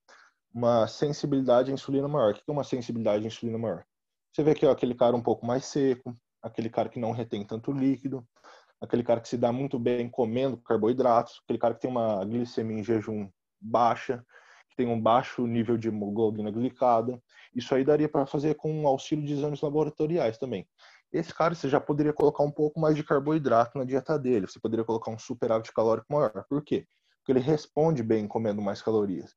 uma 0.55 0.87
sensibilidade 0.87 1.71
à 1.71 1.75
insulina 1.75 2.09
maior, 2.09 2.33
o 2.33 2.35
que 2.35 2.43
é 2.47 2.53
uma 2.53 2.65
sensibilidade 2.65 3.25
à 3.25 3.27
insulina 3.27 3.59
maior? 3.59 3.85
Você 4.33 4.43
vê 4.43 4.53
aqui 4.53 4.67
ó, 4.67 4.73
aquele 4.73 4.95
cara 4.95 5.17
um 5.17 5.23
pouco 5.23 5.45
mais 5.45 5.67
seco, 5.67 6.17
aquele 6.43 6.71
cara 6.71 6.89
que 6.89 6.99
não 6.99 7.13
retém 7.13 7.45
tanto 7.45 7.73
líquido, 7.73 8.27
aquele 8.81 9.03
cara 9.03 9.21
que 9.21 9.29
se 9.29 9.39
dá 9.39 9.53
muito 9.53 9.79
bem 9.79 10.09
comendo 10.09 10.57
carboidratos, 10.57 11.41
aquele 11.45 11.59
cara 11.59 11.75
que 11.75 11.81
tem 11.81 11.91
uma 11.91 12.25
glicemia 12.25 12.79
em 12.79 12.85
jejum 12.85 13.31
baixa, 13.61 14.25
que 14.73 14.77
tem 14.77 14.89
um 14.89 15.01
baixo 15.01 15.47
nível 15.47 15.77
de 15.77 15.89
hemoglobina 15.89 16.51
glicada. 16.51 17.23
Isso 17.55 17.75
aí 17.75 17.85
daria 17.85 18.09
para 18.09 18.27
fazer 18.27 18.55
com 18.55 18.87
auxílio 18.87 19.25
de 19.25 19.35
exames 19.35 19.61
laboratoriais 19.61 20.39
também. 20.39 20.67
Esse 21.13 21.35
cara 21.35 21.55
você 21.55 21.69
já 21.69 21.79
poderia 21.79 22.13
colocar 22.13 22.43
um 22.43 22.51
pouco 22.51 22.81
mais 22.81 22.97
de 22.97 23.05
carboidrato 23.05 23.79
na 23.79 23.85
dieta 23.85 24.19
dele. 24.19 24.47
Você 24.47 24.59
poderia 24.59 24.85
colocar 24.85 25.11
um 25.11 25.19
superávit 25.19 25.71
calórico 25.73 26.07
maior. 26.11 26.45
Por 26.49 26.65
quê? 26.65 26.87
Porque 27.19 27.33
ele 27.33 27.41
responde 27.41 28.03
bem 28.03 28.27
comendo 28.27 28.63
mais 28.63 28.81
calorias. 28.81 29.35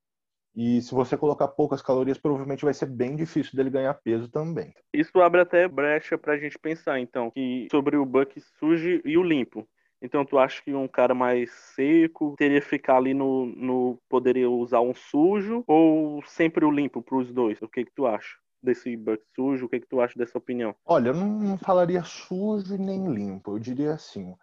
E 0.55 0.81
se 0.81 0.95
você 0.95 1.17
colocar 1.17 1.49
poucas 1.49 1.81
calorias, 1.81 2.17
provavelmente 2.17 2.63
vai 2.63 2.73
ser 2.73 2.85
bem 2.85 3.13
difícil 3.13 3.57
dele 3.57 3.69
ganhar 3.69 3.93
peso 3.95 4.29
também. 4.29 4.73
Isso 4.93 5.19
abre 5.19 5.41
até 5.41 5.67
brecha 5.67 6.17
para 6.17 6.33
a 6.33 6.37
gente 6.37 6.57
pensar, 6.57 6.97
então, 6.97 7.29
que 7.29 7.67
sobre 7.69 7.97
o 7.97 8.05
buck 8.05 8.39
sujo 8.57 9.01
e 9.03 9.17
o 9.17 9.23
limpo. 9.23 9.67
Então 10.05 10.23
tu 10.23 10.37
acha 10.37 10.61
que 10.61 10.73
um 10.73 10.87
cara 10.87 11.15
mais 11.15 11.51
seco 11.75 12.35
teria 12.37 12.61
que 12.61 12.67
ficar 12.67 12.97
ali 12.97 13.13
no, 13.13 13.47
no 13.47 13.99
poderia 14.07 14.49
usar 14.49 14.81
um 14.81 14.93
sujo 14.93 15.63
ou 15.67 16.23
sempre 16.27 16.63
o 16.63 16.71
limpo 16.71 17.01
para 17.01 17.17
os 17.17 17.31
dois? 17.33 17.59
O 17.61 17.67
que 17.67 17.83
que 17.83 17.91
tu 17.91 18.05
acha? 18.05 18.37
desse 18.65 18.97
buck 18.97 19.23
sujo? 19.35 19.67
O 19.67 19.69
que, 19.69 19.79
que 19.79 19.87
tu 19.87 20.01
acha 20.01 20.17
dessa 20.17 20.37
opinião? 20.37 20.75
Olha, 20.85 21.09
eu 21.09 21.13
não 21.13 21.57
falaria 21.57 22.03
sujo 22.03 22.77
nem 22.77 23.07
limpo. 23.13 23.51
Eu 23.51 23.59
diria 23.59 23.93
assim: 23.93 24.35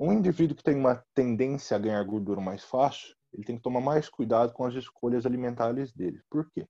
um 0.00 0.12
indivíduo 0.12 0.56
que 0.56 0.62
tem 0.62 0.74
uma 0.74 1.04
tendência 1.14 1.76
a 1.76 1.80
ganhar 1.80 2.02
gordura 2.04 2.40
mais 2.40 2.64
fácil, 2.64 3.14
ele 3.32 3.44
tem 3.44 3.56
que 3.56 3.62
tomar 3.62 3.80
mais 3.80 4.08
cuidado 4.08 4.52
com 4.52 4.64
as 4.64 4.74
escolhas 4.74 5.26
alimentares 5.26 5.92
dele. 5.92 6.20
Por 6.30 6.50
quê? 6.50 6.66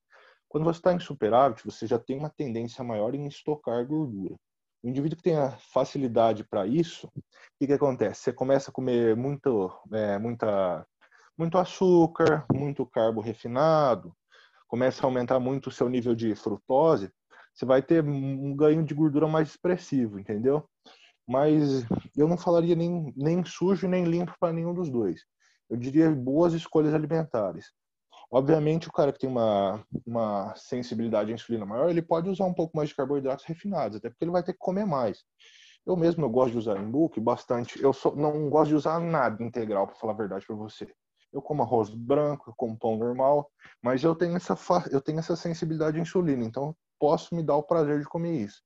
Quando 0.49 0.65
você 0.65 0.79
está 0.79 0.93
em 0.93 0.99
superávit, 0.99 1.65
você 1.65 1.87
já 1.87 1.99
tem 1.99 2.19
uma 2.19 2.31
tendência 2.31 2.83
maior 2.83 3.15
em 3.15 3.27
estocar 3.27 3.87
gordura. 3.87 4.35
O 4.83 4.89
indivíduo 4.89 5.17
que 5.17 5.23
tem 5.23 5.37
a 5.37 5.51
facilidade 5.73 6.45
para 6.45 6.67
isso, 6.67 7.09
o 7.09 7.23
que, 7.59 7.67
que 7.67 7.73
acontece? 7.73 8.23
Você 8.23 8.33
começa 8.33 8.71
a 8.71 8.73
comer 8.73 9.17
muito, 9.17 9.71
é, 9.93 10.19
muita, 10.19 10.87
muito 11.37 11.59
açúcar, 11.59 12.47
muito 12.53 12.87
carbo 12.87 13.21
refinado, 13.21 14.15
começa 14.69 15.03
a 15.03 15.07
aumentar 15.07 15.41
muito 15.41 15.69
o 15.69 15.73
seu 15.73 15.89
nível 15.89 16.15
de 16.15 16.35
frutose, 16.35 17.11
você 17.53 17.67
vai 17.67 17.83
ter 17.83 18.05
um 18.05 18.55
ganho 18.55 18.85
de 18.85 18.95
gordura 18.95 19.27
mais 19.27 19.49
expressivo, 19.49 20.21
entendeu? 20.21 20.69
Mas 21.27 21.85
eu 22.17 22.29
não 22.29 22.39
falaria 22.39 22.77
nem, 22.77 23.13
nem 23.17 23.45
sujo 23.45 23.89
nem 23.89 24.05
limpo 24.05 24.35
para 24.39 24.53
nenhum 24.53 24.73
dos 24.73 24.89
dois. 24.89 25.23
Eu 25.69 25.77
diria 25.77 26.11
boas 26.11 26.55
escolhas 26.55 26.95
alimentares. 26.95 27.73
Obviamente, 28.31 28.89
o 28.89 28.93
cara 28.93 29.13
que 29.13 29.19
tem 29.19 29.31
uma, 29.31 29.83
uma 30.07 30.55
sensibilidade 30.55 31.31
à 31.31 31.35
insulina 31.35 31.65
maior, 31.65 31.89
ele 31.89 32.03
pode 32.03 32.29
usar 32.29 32.45
um 32.45 32.53
pouco 32.53 32.77
mais 32.77 32.91
de 32.91 32.95
carboidratos 32.95 33.45
refinados, 33.47 33.97
até 33.97 34.11
porque 34.11 34.25
ele 34.25 34.33
vai 34.33 34.43
ter 34.43 34.53
que 34.53 34.59
comer 34.59 34.85
mais. 34.85 35.25
Eu 35.87 35.97
mesmo 35.97 36.25
eu 36.25 36.29
gosto 36.29 36.53
de 36.53 36.59
usar 36.59 36.79
em 36.79 36.91
bulk 36.91 37.19
bastante. 37.19 37.83
Eu 37.83 37.93
não 38.15 38.51
gosto 38.51 38.69
de 38.69 38.75
usar 38.75 39.01
nada 39.01 39.43
integral, 39.43 39.87
para 39.87 39.97
falar 39.97 40.13
a 40.13 40.17
verdade 40.17 40.47
para 40.47 40.57
você. 40.57 40.87
Eu 41.33 41.41
como 41.41 41.63
arroz 41.63 41.89
branco, 41.89 42.51
eu 42.51 42.55
como 42.55 42.79
pão 42.79 42.97
normal, 42.99 43.51
mas 43.83 44.05
eu 44.05 44.15
tenho 44.15 44.37
essa 44.37 44.57
eu 44.91 45.01
tenho 45.01 45.19
essa 45.19 45.35
sensibilidade 45.35 45.99
à 45.99 46.01
insulina, 46.01 46.45
então 46.45 46.77
posso 46.99 47.35
me 47.35 47.43
dar 47.43 47.57
o 47.57 47.63
prazer 47.63 48.01
de 48.01 48.07
comer 48.07 48.45
isso. 48.45 48.61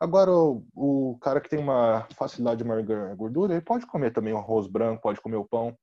Agora, 0.00 0.30
o, 0.30 0.64
o 0.74 1.18
cara 1.20 1.40
que 1.40 1.48
tem 1.48 1.58
uma 1.58 2.06
facilidade 2.14 2.58
de 2.58 2.68
maior 2.68 2.84
gordura, 3.16 3.54
ele 3.54 3.62
pode 3.64 3.86
comer 3.86 4.12
também 4.12 4.32
o 4.32 4.38
arroz 4.38 4.66
branco, 4.66 5.02
pode 5.02 5.20
comer 5.20 5.36
o 5.36 5.44
pão 5.44 5.76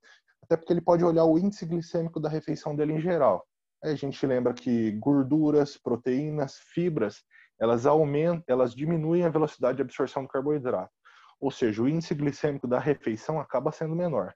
até 0.46 0.56
porque 0.56 0.72
ele 0.72 0.82
pode 0.82 1.04
olhar 1.04 1.26
o 1.26 1.38
índice 1.38 1.66
glicêmico 1.66 2.20
da 2.20 2.30
refeição 2.30 2.76
dele 2.76 2.94
em 2.94 3.02
geral. 3.02 3.46
Aí 3.84 3.92
a 3.92 3.96
gente 3.96 4.26
lembra 4.26 4.54
que 4.54 4.92
gorduras, 4.92 5.76
proteínas, 5.78 6.58
fibras, 6.74 7.24
elas 7.60 7.86
aumentam, 7.86 8.44
elas 8.48 8.74
diminuem 8.74 9.24
a 9.24 9.30
velocidade 9.30 9.78
de 9.78 9.82
absorção 9.82 10.24
do 10.24 10.30
carboidrato. 10.30 10.92
Ou 11.40 11.52
seja, 11.52 11.82
o 11.82 11.90
índice 11.90 12.14
glicêmico 12.14 12.68
da 12.68 12.80
refeição 12.80 13.40
acaba 13.40 13.72
sendo 13.72 13.96
menor. 13.96 14.34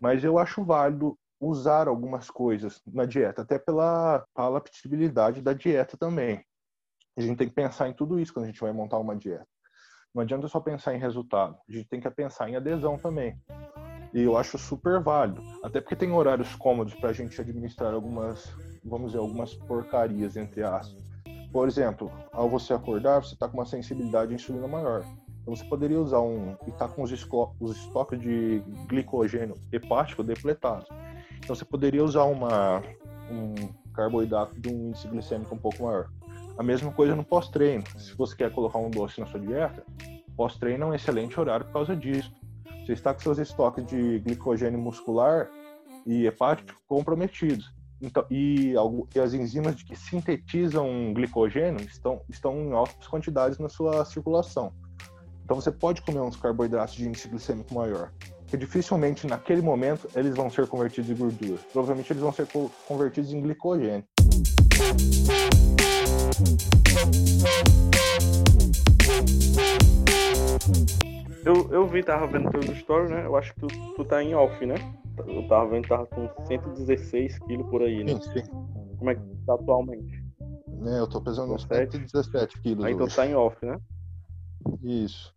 Mas 0.00 0.24
eu 0.24 0.38
acho 0.38 0.64
válido 0.64 1.18
usar 1.38 1.86
algumas 1.86 2.30
coisas 2.30 2.80
na 2.86 3.04
dieta, 3.04 3.42
até 3.42 3.58
pela 3.58 4.26
palatabilidade 4.34 5.42
da 5.42 5.52
dieta 5.52 5.96
também. 5.96 6.42
A 7.16 7.20
gente 7.20 7.36
tem 7.36 7.48
que 7.48 7.54
pensar 7.54 7.88
em 7.88 7.92
tudo 7.92 8.18
isso 8.18 8.32
quando 8.32 8.44
a 8.44 8.48
gente 8.48 8.60
vai 8.60 8.72
montar 8.72 8.98
uma 8.98 9.16
dieta. 9.16 9.46
Não 10.14 10.22
adianta 10.22 10.48
só 10.48 10.60
pensar 10.60 10.94
em 10.94 10.98
resultado, 10.98 11.58
a 11.68 11.72
gente 11.72 11.88
tem 11.88 12.00
que 12.00 12.10
pensar 12.10 12.48
em 12.48 12.56
adesão 12.56 12.98
também. 12.98 13.38
E 14.12 14.22
eu 14.22 14.36
acho 14.36 14.58
super 14.58 15.00
válido. 15.00 15.42
Até 15.62 15.80
porque 15.80 15.96
tem 15.96 16.12
horários 16.12 16.54
cômodos 16.54 16.94
para 16.94 17.10
a 17.10 17.12
gente 17.12 17.40
administrar 17.40 17.92
algumas, 17.92 18.54
vamos 18.84 19.08
dizer, 19.08 19.18
algumas 19.18 19.54
porcarias, 19.54 20.36
entre 20.36 20.62
aspas. 20.62 21.04
Por 21.52 21.68
exemplo, 21.68 22.10
ao 22.32 22.48
você 22.48 22.72
acordar, 22.74 23.22
você 23.22 23.34
está 23.34 23.48
com 23.48 23.58
uma 23.58 23.66
sensibilidade 23.66 24.32
à 24.32 24.34
insulina 24.34 24.68
maior. 24.68 25.04
Então 25.46 25.54
você 25.54 25.64
poderia 25.64 26.00
usar 26.00 26.20
um. 26.20 26.56
e 26.66 26.70
está 26.70 26.88
com 26.88 27.02
os, 27.02 27.12
os 27.60 27.76
estoques 27.76 28.20
de 28.20 28.62
glicogênio 28.88 29.54
hepático 29.72 30.24
depletados. 30.24 30.88
Então 31.38 31.54
você 31.54 31.64
poderia 31.64 32.02
usar 32.02 32.24
uma, 32.24 32.82
um 33.30 33.54
carboidrato 33.94 34.60
de 34.60 34.68
um 34.68 34.88
índice 34.88 35.06
glicêmico 35.06 35.54
um 35.54 35.58
pouco 35.58 35.84
maior. 35.84 36.08
A 36.58 36.62
mesma 36.62 36.90
coisa 36.90 37.14
no 37.14 37.24
pós-treino. 37.24 37.84
Se 37.96 38.14
você 38.16 38.34
quer 38.34 38.50
colocar 38.50 38.78
um 38.78 38.90
doce 38.90 39.20
na 39.20 39.26
sua 39.26 39.38
dieta, 39.38 39.84
pós-treino 40.36 40.84
é 40.84 40.86
um 40.88 40.94
excelente 40.94 41.38
horário 41.38 41.66
por 41.66 41.72
causa 41.72 41.94
disso. 41.94 42.32
Você 42.86 42.92
está 42.92 43.12
com 43.12 43.18
seus 43.18 43.38
estoques 43.38 43.84
de 43.84 44.20
glicogênio 44.20 44.78
muscular 44.78 45.50
e 46.06 46.24
hepático 46.24 46.80
comprometidos. 46.86 47.74
Então, 48.00 48.24
e, 48.30 48.74
e, 49.12 49.18
as 49.18 49.34
enzimas 49.34 49.82
que 49.82 49.96
sintetizam 49.96 51.12
glicogênio 51.12 51.84
estão, 51.84 52.20
estão 52.28 52.56
em 52.60 52.72
altas 52.72 53.08
quantidades 53.08 53.58
na 53.58 53.68
sua 53.68 54.04
circulação. 54.04 54.72
Então 55.44 55.60
você 55.60 55.72
pode 55.72 56.00
comer 56.02 56.20
uns 56.20 56.36
carboidratos 56.36 56.94
de 56.94 57.08
índice 57.08 57.26
glicêmico 57.26 57.74
maior, 57.74 58.12
que 58.46 58.56
dificilmente 58.56 59.26
naquele 59.26 59.62
momento 59.62 60.08
eles 60.14 60.36
vão 60.36 60.48
ser 60.48 60.68
convertidos 60.68 61.10
em 61.10 61.16
gordura. 61.16 61.58
Provavelmente 61.72 62.12
eles 62.12 62.22
vão 62.22 62.32
ser 62.32 62.46
convertidos 62.86 63.32
em 63.32 63.42
glicogênio. 63.42 64.04
Eu, 71.46 71.70
eu 71.70 71.86
vi, 71.86 72.02
tava 72.02 72.26
vendo 72.26 72.50
teus 72.50 72.76
stories, 72.76 73.08
né? 73.08 73.24
Eu 73.24 73.36
acho 73.36 73.54
que 73.54 73.60
tu, 73.60 73.68
tu 73.94 74.04
tá 74.04 74.20
em 74.20 74.34
off, 74.34 74.66
né? 74.66 74.74
Eu 75.24 75.46
tava 75.46 75.70
vendo, 75.70 75.86
tava 75.86 76.04
com 76.06 76.28
116 76.44 77.38
quilos 77.38 77.70
por 77.70 77.82
aí, 77.82 78.02
né? 78.02 78.20
Sim, 78.20 78.32
sim. 78.32 78.42
Como 78.98 79.10
é 79.10 79.14
que 79.14 79.20
tá 79.46 79.54
atualmente? 79.54 80.24
É, 80.84 80.98
eu 80.98 81.06
tô 81.06 81.20
pesando 81.20 81.54
uns 81.54 81.62
117 81.62 82.60
quilos. 82.60 82.84
Aí 82.84 82.92
então 82.92 83.06
tá 83.06 83.24
em 83.24 83.36
off, 83.36 83.64
né? 83.64 83.80
Isso. 84.82 85.32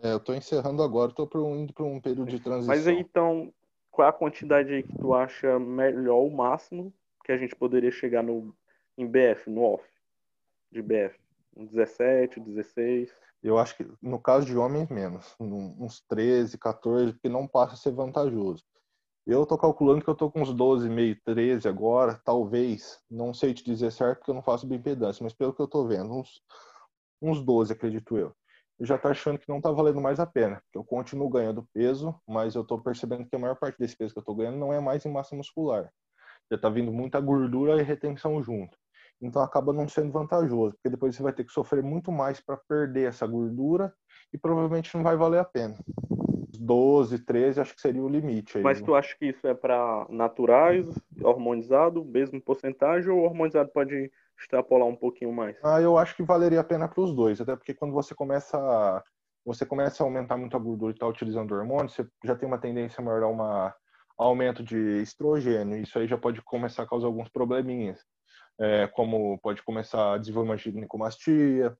É, 0.00 0.12
eu 0.12 0.20
tô 0.20 0.32
encerrando 0.32 0.80
agora, 0.84 1.10
tô 1.10 1.24
indo 1.56 1.72
para 1.72 1.84
um 1.84 2.00
período 2.00 2.30
de 2.30 2.38
transição. 2.38 2.72
Mas 2.72 2.86
aí 2.86 3.00
então, 3.00 3.52
qual 3.90 4.06
é 4.06 4.10
a 4.10 4.12
quantidade 4.12 4.72
aí 4.72 4.84
que 4.84 4.96
tu 4.96 5.12
acha 5.14 5.58
melhor, 5.58 6.20
o 6.20 6.30
máximo 6.30 6.94
que 7.24 7.32
a 7.32 7.36
gente 7.36 7.56
poderia 7.56 7.90
chegar 7.90 8.22
no, 8.22 8.54
em 8.96 9.04
BF, 9.04 9.50
no 9.50 9.62
off 9.62 9.84
de 10.70 10.80
BF? 10.80 11.18
Um 11.56 11.66
17, 11.66 12.38
16? 12.38 13.25
Eu 13.46 13.58
acho 13.58 13.76
que 13.76 13.86
no 14.02 14.20
caso 14.20 14.44
de 14.44 14.56
homens, 14.56 14.88
menos. 14.88 15.36
Uns 15.38 16.02
13, 16.08 16.58
14, 16.58 17.12
porque 17.12 17.28
não 17.28 17.46
passa 17.46 17.74
a 17.74 17.76
ser 17.76 17.92
vantajoso. 17.92 18.64
Eu 19.24 19.46
tô 19.46 19.56
calculando 19.56 20.02
que 20.02 20.10
eu 20.10 20.16
tô 20.16 20.28
com 20.28 20.42
uns 20.42 20.52
12, 20.52 20.88
meio 20.88 21.16
13 21.24 21.68
agora, 21.68 22.20
talvez. 22.24 23.00
Não 23.08 23.32
sei 23.32 23.54
te 23.54 23.62
dizer 23.64 23.92
certo 23.92 24.18
porque 24.18 24.32
eu 24.32 24.34
não 24.34 24.42
faço 24.42 24.66
bioimpedância, 24.66 25.22
mas 25.22 25.32
pelo 25.32 25.54
que 25.54 25.62
eu 25.62 25.68
tô 25.68 25.86
vendo, 25.86 26.12
uns, 26.12 26.42
uns 27.22 27.40
12, 27.40 27.72
acredito 27.72 28.18
eu. 28.18 28.34
Eu 28.80 28.86
já 28.86 28.98
tô 28.98 29.08
achando 29.08 29.38
que 29.38 29.48
não 29.48 29.60
tá 29.60 29.70
valendo 29.70 30.00
mais 30.00 30.18
a 30.18 30.26
pena. 30.26 30.60
Eu 30.74 30.84
continuo 30.84 31.30
ganhando 31.30 31.68
peso, 31.72 32.20
mas 32.26 32.56
eu 32.56 32.64
tô 32.64 32.80
percebendo 32.80 33.26
que 33.28 33.36
a 33.36 33.38
maior 33.38 33.56
parte 33.56 33.78
desse 33.78 33.96
peso 33.96 34.12
que 34.12 34.18
eu 34.18 34.24
tô 34.24 34.34
ganhando 34.34 34.58
não 34.58 34.72
é 34.72 34.80
mais 34.80 35.06
em 35.06 35.12
massa 35.12 35.36
muscular. 35.36 35.88
Já 36.50 36.58
tá 36.58 36.68
vindo 36.68 36.92
muita 36.92 37.20
gordura 37.20 37.80
e 37.80 37.84
retenção 37.84 38.42
junto. 38.42 38.76
Então 39.20 39.42
acaba 39.42 39.72
não 39.72 39.88
sendo 39.88 40.12
vantajoso, 40.12 40.74
porque 40.74 40.90
depois 40.90 41.16
você 41.16 41.22
vai 41.22 41.32
ter 41.32 41.44
que 41.44 41.52
sofrer 41.52 41.82
muito 41.82 42.12
mais 42.12 42.40
para 42.40 42.56
perder 42.56 43.08
essa 43.08 43.26
gordura 43.26 43.92
e 44.32 44.38
provavelmente 44.38 44.94
não 44.94 45.02
vai 45.02 45.16
valer 45.16 45.40
a 45.40 45.44
pena. 45.44 45.74
12, 46.58 47.18
13, 47.20 47.60
acho 47.60 47.74
que 47.74 47.80
seria 47.80 48.02
o 48.02 48.08
limite. 48.08 48.58
Aí, 48.58 48.64
Mas 48.64 48.80
tu 48.80 48.94
acha 48.94 49.16
que 49.16 49.26
isso 49.26 49.46
é 49.46 49.54
para 49.54 50.06
naturais, 50.08 50.86
hormonizado, 51.22 52.04
mesmo 52.04 52.40
porcentagem, 52.40 53.10
ou 53.10 53.24
hormonizado 53.24 53.70
pode 53.70 54.10
extrapolar 54.38 54.86
um 54.86 54.96
pouquinho 54.96 55.32
mais? 55.32 55.56
Ah, 55.62 55.80
eu 55.80 55.96
acho 55.96 56.16
que 56.16 56.22
valeria 56.22 56.60
a 56.60 56.64
pena 56.64 56.88
para 56.88 57.02
os 57.02 57.14
dois, 57.14 57.40
até 57.40 57.54
porque 57.56 57.74
quando 57.74 57.92
você 57.92 58.14
começa 58.14 58.56
a, 58.58 59.02
você 59.44 59.64
começa 59.64 60.02
a 60.02 60.06
aumentar 60.06 60.36
muito 60.36 60.56
a 60.56 60.60
gordura 60.60 60.92
e 60.92 60.94
está 60.94 61.06
utilizando 61.06 61.54
hormônio, 61.54 61.88
você 61.88 62.06
já 62.24 62.34
tem 62.34 62.48
uma 62.48 62.58
tendência 62.58 63.02
maior 63.02 63.22
a 63.22 63.28
uma 63.28 63.74
aumento 64.18 64.64
de 64.64 65.02
estrogênio. 65.02 65.76
Isso 65.76 65.98
aí 65.98 66.06
já 66.06 66.16
pode 66.16 66.42
começar 66.42 66.82
a 66.82 66.88
causar 66.88 67.06
alguns 67.06 67.28
probleminhas, 67.28 68.00
é, 68.58 68.86
como 68.88 69.38
pode 69.38 69.62
começar 69.62 70.14
a 70.14 70.18
desenvolver 70.18 70.50
uma 70.50 70.56
ginecomastia, 70.56 71.76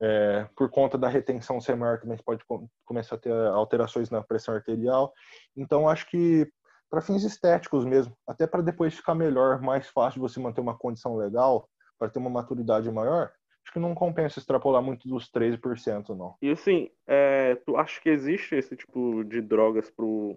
é, 0.00 0.48
por 0.56 0.68
conta 0.68 0.98
da 0.98 1.08
retenção 1.08 1.60
ser 1.60 1.76
maior, 1.76 2.00
também 2.00 2.18
pode 2.24 2.44
começar 2.84 3.14
a 3.14 3.18
ter 3.18 3.32
alterações 3.32 4.10
na 4.10 4.22
pressão 4.22 4.54
arterial. 4.54 5.12
Então, 5.56 5.88
acho 5.88 6.08
que 6.10 6.50
para 6.90 7.00
fins 7.00 7.24
estéticos 7.24 7.84
mesmo, 7.84 8.14
até 8.26 8.46
para 8.46 8.62
depois 8.62 8.94
ficar 8.94 9.14
melhor, 9.14 9.60
mais 9.60 9.88
fácil 9.88 10.20
de 10.20 10.28
você 10.28 10.40
manter 10.40 10.60
uma 10.60 10.76
condição 10.76 11.16
legal, 11.16 11.68
para 11.98 12.10
ter 12.10 12.18
uma 12.18 12.28
maturidade 12.28 12.90
maior, 12.90 13.32
acho 13.64 13.72
que 13.72 13.78
não 13.78 13.94
compensa 13.94 14.40
extrapolar 14.40 14.82
muito 14.82 15.08
dos 15.08 15.30
13%, 15.30 16.08
não. 16.16 16.34
E 16.42 16.50
assim, 16.50 16.90
é, 17.06 17.54
tu 17.64 17.76
acha 17.76 18.00
que 18.00 18.08
existe 18.08 18.56
esse 18.56 18.76
tipo 18.76 19.22
de 19.22 19.40
drogas 19.40 19.88
pro, 19.88 20.36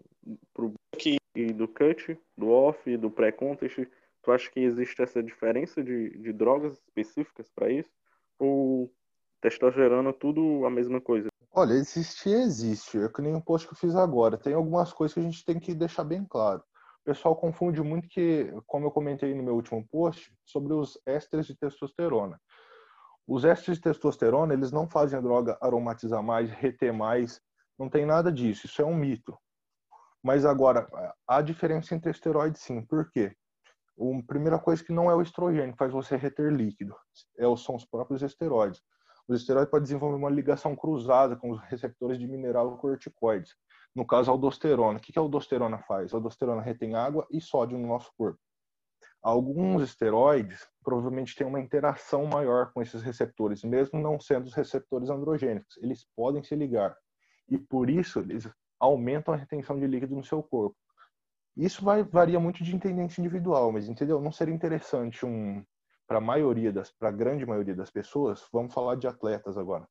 pro 0.53 0.73
e 1.35 1.51
do 1.51 1.67
cut, 1.67 2.17
do 2.37 2.49
off 2.49 2.79
e 2.89 2.95
do 2.95 3.09
pré-contest? 3.09 3.87
Tu 4.25 4.31
acha 4.31 4.49
que 4.49 4.59
existe 4.59 5.03
essa 5.03 5.21
diferença 5.21 5.83
de, 5.83 6.17
de 6.17 6.33
drogas 6.33 6.73
específicas 6.79 7.47
para 7.47 7.69
isso? 7.69 7.91
Ou 8.39 8.91
testosterona, 9.39 10.11
tudo 10.11 10.65
a 10.65 10.69
mesma 10.71 10.99
coisa. 10.99 11.27
Olha, 11.53 11.73
existir 11.73 12.31
existe. 12.31 12.97
É 12.97 13.07
que 13.07 13.21
nem 13.21 13.35
o 13.35 13.41
post 13.41 13.67
que 13.67 13.73
eu 13.75 13.77
fiz 13.77 13.95
agora. 13.95 14.35
Tem 14.35 14.55
algumas 14.55 14.91
coisas 14.91 15.13
que 15.13 15.19
a 15.19 15.23
gente 15.23 15.45
tem 15.45 15.59
que 15.59 15.75
deixar 15.75 16.03
bem 16.03 16.25
claro. 16.25 16.63
O 17.01 17.05
pessoal 17.05 17.35
confunde 17.35 17.83
muito 17.83 18.09
que, 18.09 18.51
como 18.65 18.87
eu 18.87 18.91
comentei 18.91 19.31
no 19.35 19.43
meu 19.43 19.53
último 19.53 19.87
post, 19.87 20.35
sobre 20.43 20.73
os 20.73 20.99
ésteres 21.05 21.45
de 21.45 21.55
testosterona. 21.55 22.41
Os 23.27 23.45
ésteres 23.45 23.77
de 23.77 23.83
testosterona, 23.83 24.55
eles 24.55 24.71
não 24.71 24.89
fazem 24.89 25.19
a 25.19 25.21
droga 25.21 25.55
aromatizar 25.61 26.23
mais, 26.23 26.49
reter 26.49 26.91
mais, 26.91 27.39
não 27.77 27.87
tem 27.87 28.07
nada 28.07 28.31
disso, 28.31 28.65
isso 28.65 28.81
é 28.81 28.85
um 28.85 28.95
mito. 28.95 29.37
Mas 30.23 30.45
agora, 30.45 30.87
há 31.27 31.41
diferença 31.43 31.93
entre 31.93 32.09
esteroides 32.09 32.61
sim, 32.61 32.81
por 32.81 33.11
quê? 33.11 33.35
A 33.97 34.23
primeira 34.27 34.59
coisa 34.59 34.83
que 34.83 34.91
não 34.91 35.09
é 35.09 35.15
o 35.15 35.21
estrogênio 35.21 35.71
que 35.71 35.77
faz 35.77 35.91
você 35.91 36.15
reter 36.17 36.51
líquido, 36.51 36.95
é 37.37 37.43
são 37.55 37.75
os 37.75 37.85
próprios 37.85 38.21
esteroides. 38.21 38.81
Os 39.27 39.41
esteroides 39.41 39.71
podem 39.71 39.83
desenvolver 39.83 40.17
uma 40.17 40.29
ligação 40.29 40.75
cruzada 40.75 41.35
com 41.35 41.51
os 41.51 41.59
receptores 41.61 42.19
de 42.19 42.27
mineral 42.27 42.77
corticoides. 42.77 43.55
No 43.95 44.05
caso, 44.05 44.29
a 44.29 44.33
aldosterona. 44.33 44.99
O 44.99 45.01
que 45.01 45.17
a 45.17 45.21
aldosterona 45.21 45.79
faz? 45.79 46.13
A 46.13 46.17
aldosterona 46.17 46.61
retém 46.61 46.95
água 46.95 47.25
e 47.31 47.39
sódio 47.39 47.77
no 47.77 47.87
nosso 47.87 48.11
corpo. 48.17 48.39
Alguns 49.23 49.81
esteroides 49.81 50.67
provavelmente 50.83 51.35
têm 51.35 51.47
uma 51.47 51.59
interação 51.59 52.25
maior 52.27 52.71
com 52.71 52.81
esses 52.81 53.01
receptores, 53.01 53.63
mesmo 53.63 53.99
não 53.99 54.19
sendo 54.19 54.45
os 54.45 54.53
receptores 54.53 55.09
androgênicos. 55.09 55.77
Eles 55.77 56.05
podem 56.15 56.43
se 56.43 56.55
ligar. 56.55 56.95
E 57.49 57.57
por 57.57 57.89
isso, 57.89 58.19
eles 58.19 58.47
aumentam 58.79 59.33
a 59.33 59.37
retenção 59.37 59.79
de 59.79 59.87
líquido 59.87 60.15
no 60.15 60.23
seu 60.23 60.43
corpo. 60.43 60.75
Isso 61.55 61.83
vai, 61.83 62.03
varia 62.03 62.39
muito 62.39 62.63
de 62.63 62.75
intendência 62.75 63.21
individual, 63.21 63.71
mas 63.71 63.87
entendeu? 63.87 64.19
Não 64.19 64.31
seria 64.31 64.53
interessante 64.53 65.25
um, 65.25 65.63
para 66.07 66.17
a 66.17 66.21
maioria 66.21 66.71
das, 66.71 66.91
para 66.91 67.09
a 67.09 67.11
grande 67.11 67.45
maioria 67.45 67.75
das 67.75 67.89
pessoas, 67.89 68.45
vamos 68.51 68.73
falar 68.73 68.95
de 68.95 69.07
atletas 69.07 69.57
agora. 69.57 69.87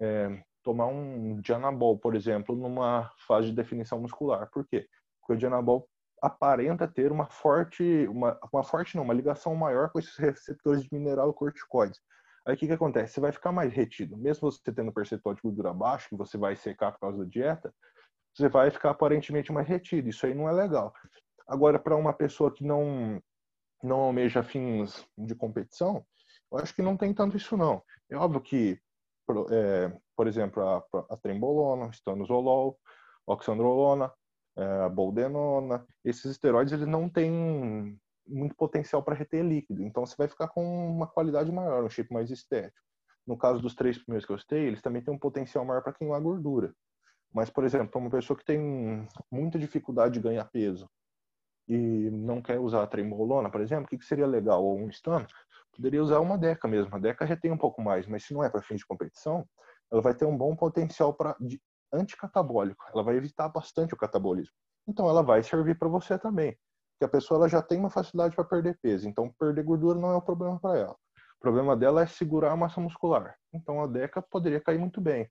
É, 0.00 0.42
tomar 0.62 0.86
um 0.86 1.40
Dianabol, 1.40 1.98
por 1.98 2.16
exemplo, 2.16 2.56
numa 2.56 3.10
fase 3.26 3.48
de 3.48 3.54
definição 3.54 4.00
muscular. 4.00 4.50
Por 4.50 4.66
quê? 4.66 4.86
Porque 5.20 5.34
o 5.34 5.36
Dianabol 5.36 5.88
aparenta 6.20 6.88
ter 6.88 7.12
uma 7.12 7.26
forte, 7.26 8.06
uma, 8.08 8.38
uma 8.52 8.64
forte 8.64 8.96
não, 8.96 9.04
uma 9.04 9.14
ligação 9.14 9.54
maior 9.54 9.90
com 9.90 9.98
esses 9.98 10.16
receptores 10.16 10.82
de 10.82 10.92
mineral 10.92 11.32
corticoides. 11.32 12.00
Aí 12.44 12.54
o 12.54 12.56
que, 12.56 12.66
que 12.66 12.72
acontece? 12.72 13.14
Você 13.14 13.20
vai 13.20 13.32
ficar 13.32 13.52
mais 13.52 13.72
retido. 13.72 14.16
Mesmo 14.16 14.50
você 14.50 14.72
tendo 14.72 14.92
percentual 14.92 15.34
de 15.34 15.42
gordura 15.42 15.72
baixo, 15.72 16.08
que 16.08 16.16
você 16.16 16.36
vai 16.36 16.56
secar 16.56 16.92
por 16.92 17.00
causa 17.00 17.18
da 17.18 17.24
dieta, 17.24 17.72
você 18.36 18.48
vai 18.48 18.70
ficar 18.70 18.90
aparentemente 18.90 19.50
mais 19.50 19.66
retido. 19.66 20.08
Isso 20.08 20.26
aí 20.26 20.34
não 20.34 20.48
é 20.48 20.52
legal. 20.52 20.92
Agora, 21.48 21.78
para 21.78 21.96
uma 21.96 22.12
pessoa 22.12 22.52
que 22.52 22.64
não 22.64 23.20
não 23.82 24.00
almeja 24.00 24.42
fins 24.42 25.06
de 25.16 25.34
competição, 25.34 26.04
eu 26.50 26.58
acho 26.58 26.74
que 26.74 26.82
não 26.82 26.96
tem 26.96 27.12
tanto 27.14 27.36
isso 27.36 27.56
não. 27.56 27.82
É 28.10 28.16
óbvio 28.16 28.40
que, 28.40 28.80
é, 29.50 29.92
por 30.16 30.26
exemplo, 30.26 30.62
a, 30.62 30.82
a 31.10 31.16
trembolona, 31.16 31.90
stanozolol, 31.92 32.78
oxandrolona, 33.26 34.12
é, 34.56 34.64
a 34.64 34.88
boldenona, 34.88 35.86
esses 36.04 36.24
esteroides 36.24 36.72
eles 36.72 36.86
não 36.86 37.08
têm 37.08 37.98
muito 38.26 38.56
potencial 38.56 39.02
para 39.02 39.14
reter 39.14 39.44
líquido, 39.44 39.84
então 39.84 40.04
você 40.04 40.16
vai 40.16 40.26
ficar 40.26 40.48
com 40.48 40.90
uma 40.90 41.06
qualidade 41.06 41.52
maior, 41.52 41.84
um 41.84 41.90
shape 41.90 42.12
mais 42.12 42.30
estético. 42.30 42.84
No 43.26 43.36
caso 43.36 43.60
dos 43.60 43.74
três 43.74 43.98
primeiros 43.98 44.24
que 44.24 44.32
eu 44.32 44.38
citei, 44.38 44.66
eles 44.66 44.82
também 44.82 45.02
têm 45.02 45.12
um 45.12 45.18
potencial 45.18 45.64
maior 45.64 45.82
para 45.82 45.92
queimar 45.92 46.20
gordura. 46.20 46.74
Mas, 47.32 47.50
por 47.50 47.64
exemplo, 47.64 48.00
uma 48.00 48.10
pessoa 48.10 48.36
que 48.36 48.44
tem 48.44 49.06
muita 49.30 49.58
dificuldade 49.58 50.14
de 50.14 50.20
ganhar 50.20 50.44
peso, 50.46 50.88
e 51.68 52.10
não 52.10 52.40
quer 52.40 52.58
usar 52.60 52.82
a 52.82 52.86
trembolona, 52.86 53.50
por 53.50 53.60
exemplo, 53.60 53.86
o 53.86 53.88
que, 53.88 54.04
seria 54.04 54.26
legal? 54.26 54.64
Ou 54.64 54.78
um 54.78 54.90
stun? 54.90 55.26
Poderia 55.74 56.02
usar 56.02 56.20
uma 56.20 56.38
DECA 56.38 56.68
mesmo. 56.68 56.94
A 56.94 56.98
DECA 56.98 57.24
retém 57.24 57.50
um 57.50 57.58
pouco 57.58 57.82
mais, 57.82 58.06
mas 58.06 58.24
se 58.24 58.32
não 58.32 58.42
é 58.42 58.48
para 58.48 58.62
fins 58.62 58.78
de 58.78 58.86
competição, 58.86 59.46
ela 59.90 60.00
vai 60.00 60.14
ter 60.14 60.24
um 60.24 60.36
bom 60.36 60.54
potencial 60.54 61.12
para 61.12 61.36
anticatabólico. 61.92 62.84
Ela 62.94 63.02
vai 63.02 63.16
evitar 63.16 63.48
bastante 63.48 63.94
o 63.94 63.96
catabolismo. 63.96 64.54
Então 64.86 65.08
ela 65.08 65.22
vai 65.22 65.42
servir 65.42 65.76
para 65.78 65.88
você 65.88 66.18
também. 66.18 66.56
Porque 66.92 67.04
a 67.04 67.08
pessoa 67.08 67.38
ela 67.38 67.48
já 67.48 67.60
tem 67.60 67.78
uma 67.78 67.90
facilidade 67.90 68.34
para 68.34 68.44
perder 68.44 68.78
peso. 68.80 69.08
Então 69.08 69.32
perder 69.38 69.64
gordura 69.64 69.98
não 69.98 70.10
é 70.10 70.16
um 70.16 70.20
problema 70.20 70.58
para 70.58 70.78
ela. 70.78 70.96
O 71.36 71.40
problema 71.40 71.76
dela 71.76 72.02
é 72.02 72.06
segurar 72.06 72.52
a 72.52 72.56
massa 72.56 72.80
muscular. 72.80 73.36
Então 73.52 73.82
a 73.82 73.86
DECA 73.86 74.22
poderia 74.22 74.60
cair 74.60 74.78
muito 74.78 75.00
bem. 75.00 75.28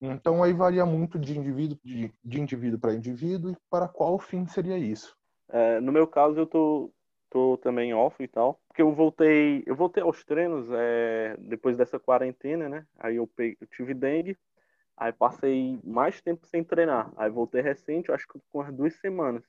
Então 0.00 0.42
aí 0.42 0.52
varia 0.52 0.84
muito 0.84 1.18
de 1.18 1.38
indivíduo 1.38 1.78
de, 1.82 2.12
de 2.22 2.40
indivíduo 2.40 2.78
para 2.78 2.94
indivíduo 2.94 3.52
e 3.52 3.56
para 3.70 3.88
qual 3.88 4.18
fim 4.18 4.46
seria 4.46 4.76
isso. 4.76 5.16
É, 5.48 5.80
no 5.80 5.92
meu 5.92 6.06
caso, 6.06 6.38
eu 6.38 6.46
tô, 6.46 6.92
tô 7.30 7.56
também 7.56 7.94
off 7.94 8.22
e 8.22 8.28
tal, 8.28 8.60
porque 8.68 8.82
eu 8.82 8.92
voltei, 8.92 9.62
eu 9.66 9.74
voltei 9.74 10.02
aos 10.02 10.24
treinos 10.24 10.68
é, 10.70 11.36
depois 11.38 11.76
dessa 11.76 11.98
quarentena, 11.98 12.68
né? 12.68 12.86
Aí 12.98 13.16
eu, 13.16 13.26
peguei, 13.26 13.56
eu 13.60 13.66
tive 13.68 13.94
dengue, 13.94 14.36
aí 14.96 15.12
passei 15.12 15.78
mais 15.84 16.20
tempo 16.20 16.46
sem 16.46 16.62
treinar, 16.62 17.10
aí 17.16 17.30
voltei 17.30 17.62
recente, 17.62 18.12
acho 18.12 18.26
que 18.28 18.40
com 18.50 18.60
as 18.60 18.72
duas 18.72 18.94
semanas, 18.96 19.44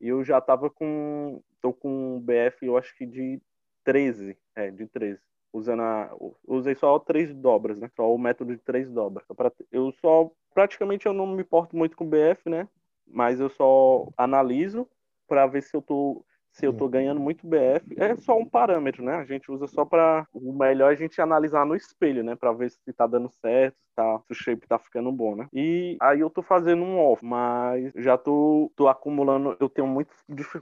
e 0.00 0.08
eu 0.08 0.24
já 0.24 0.40
tava 0.40 0.70
com, 0.70 1.42
tô 1.60 1.72
com 1.72 2.20
BF, 2.20 2.64
eu 2.64 2.78
acho 2.78 2.96
que 2.96 3.04
de 3.04 3.40
13, 3.84 4.36
é, 4.54 4.70
de 4.70 4.86
13 4.86 5.20
usando 5.54 5.82
a, 5.82 6.10
usei 6.46 6.74
só 6.74 6.98
três 6.98 7.32
dobras, 7.32 7.78
né? 7.78 7.88
Só 7.94 8.12
o 8.12 8.18
método 8.18 8.52
de 8.52 8.60
três 8.60 8.90
dobras. 8.90 9.24
Eu 9.70 9.92
só 10.00 10.30
praticamente 10.52 11.06
eu 11.06 11.12
não 11.12 11.26
me 11.26 11.42
importo 11.42 11.76
muito 11.76 11.96
com 11.96 12.08
BF, 12.08 12.50
né? 12.50 12.68
Mas 13.06 13.38
eu 13.38 13.48
só 13.48 14.08
analiso 14.16 14.88
para 15.28 15.46
ver 15.46 15.62
se 15.62 15.76
eu 15.76 15.80
tô 15.80 16.24
se 16.50 16.64
eu 16.64 16.72
tô 16.72 16.88
ganhando 16.88 17.20
muito 17.20 17.44
BF. 17.44 17.96
É 17.96 18.14
só 18.14 18.38
um 18.38 18.46
parâmetro, 18.46 19.02
né? 19.02 19.16
A 19.16 19.24
gente 19.24 19.50
usa 19.50 19.66
só 19.66 19.84
para 19.84 20.24
o 20.32 20.52
melhor 20.52 20.92
é 20.92 20.94
a 20.94 20.96
gente 20.96 21.20
analisar 21.20 21.66
no 21.66 21.74
espelho, 21.74 22.22
né, 22.22 22.36
para 22.36 22.52
ver 22.52 22.70
se 22.70 22.92
tá 22.92 23.08
dando 23.08 23.28
certo, 23.28 23.74
se, 23.74 23.94
tá, 23.96 24.20
se 24.20 24.32
o 24.32 24.34
shape 24.34 24.68
tá 24.68 24.78
ficando 24.78 25.10
bom, 25.10 25.34
né? 25.34 25.48
E 25.52 25.96
aí 26.00 26.20
eu 26.20 26.30
tô 26.30 26.42
fazendo 26.42 26.82
um 26.84 27.00
off, 27.00 27.24
mas 27.24 27.92
já 27.96 28.16
tô, 28.16 28.70
tô 28.76 28.86
acumulando, 28.86 29.56
eu 29.58 29.68
tenho 29.68 29.88
muito 29.88 30.14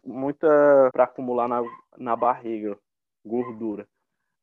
muita 0.03 0.49
para 0.95 1.05
acumular 1.05 1.47
na, 1.47 1.63
na 1.99 2.17
barriga, 2.17 2.79
gordura. 3.23 3.87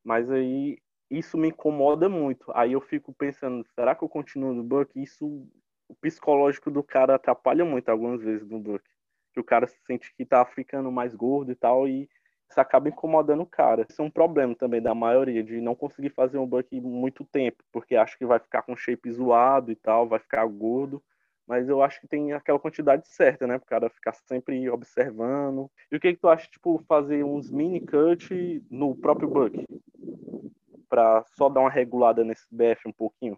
Mas 0.04 0.30
aí 0.30 0.78
isso 1.10 1.36
me 1.38 1.48
incomoda 1.48 2.08
muito. 2.08 2.50
Aí 2.54 2.72
eu 2.72 2.80
fico 2.80 3.12
pensando, 3.12 3.64
será 3.74 3.94
que 3.94 4.04
eu 4.04 4.08
continuo 4.08 4.52
no 4.54 4.62
buck? 4.62 4.90
Isso 5.00 5.46
o 5.88 5.94
psicológico 5.96 6.70
do 6.70 6.82
cara 6.84 7.16
atrapalha 7.16 7.64
muito 7.64 7.88
algumas 7.88 8.22
vezes 8.22 8.48
no 8.48 8.60
buck. 8.60 8.84
que 9.32 9.40
o 9.40 9.44
cara 9.44 9.66
sente 9.86 10.14
que 10.14 10.24
tá 10.24 10.44
ficando 10.44 10.90
mais 10.92 11.14
gordo 11.14 11.52
e 11.52 11.54
tal, 11.54 11.88
e 11.88 12.08
isso 12.50 12.60
acaba 12.60 12.88
incomodando 12.88 13.42
o 13.42 13.46
cara. 13.46 13.86
Isso 13.88 14.02
é 14.02 14.04
um 14.04 14.10
problema 14.10 14.54
também 14.56 14.82
da 14.82 14.94
maioria, 14.94 15.42
de 15.42 15.60
não 15.60 15.74
conseguir 15.74 16.10
fazer 16.10 16.38
um 16.38 16.46
buck 16.46 16.80
muito 16.80 17.24
tempo, 17.24 17.62
porque 17.72 17.96
acha 17.96 18.16
que 18.18 18.26
vai 18.26 18.38
ficar 18.40 18.62
com 18.62 18.76
shape 18.76 19.10
zoado 19.12 19.70
e 19.72 19.76
tal, 19.76 20.08
vai 20.08 20.18
ficar 20.18 20.44
gordo. 20.46 21.02
Mas 21.50 21.68
eu 21.68 21.82
acho 21.82 22.00
que 22.00 22.06
tem 22.06 22.32
aquela 22.32 22.60
quantidade 22.60 23.08
certa, 23.08 23.44
né? 23.44 23.58
Para 23.58 23.64
o 23.64 23.68
cara 23.68 23.90
ficar 23.90 24.14
sempre 24.14 24.70
observando. 24.70 25.68
E 25.90 25.96
o 25.96 26.00
que, 26.00 26.12
que 26.12 26.20
tu 26.20 26.28
acha, 26.28 26.48
tipo, 26.48 26.80
fazer 26.86 27.24
uns 27.24 27.50
mini 27.50 27.80
cut 27.80 28.64
no 28.70 28.94
próprio 28.94 29.28
buck? 29.28 29.66
Para 30.88 31.24
só 31.34 31.48
dar 31.48 31.58
uma 31.58 31.68
regulada 31.68 32.22
nesse 32.22 32.46
BF 32.52 32.86
um 32.86 32.92
pouquinho? 32.92 33.36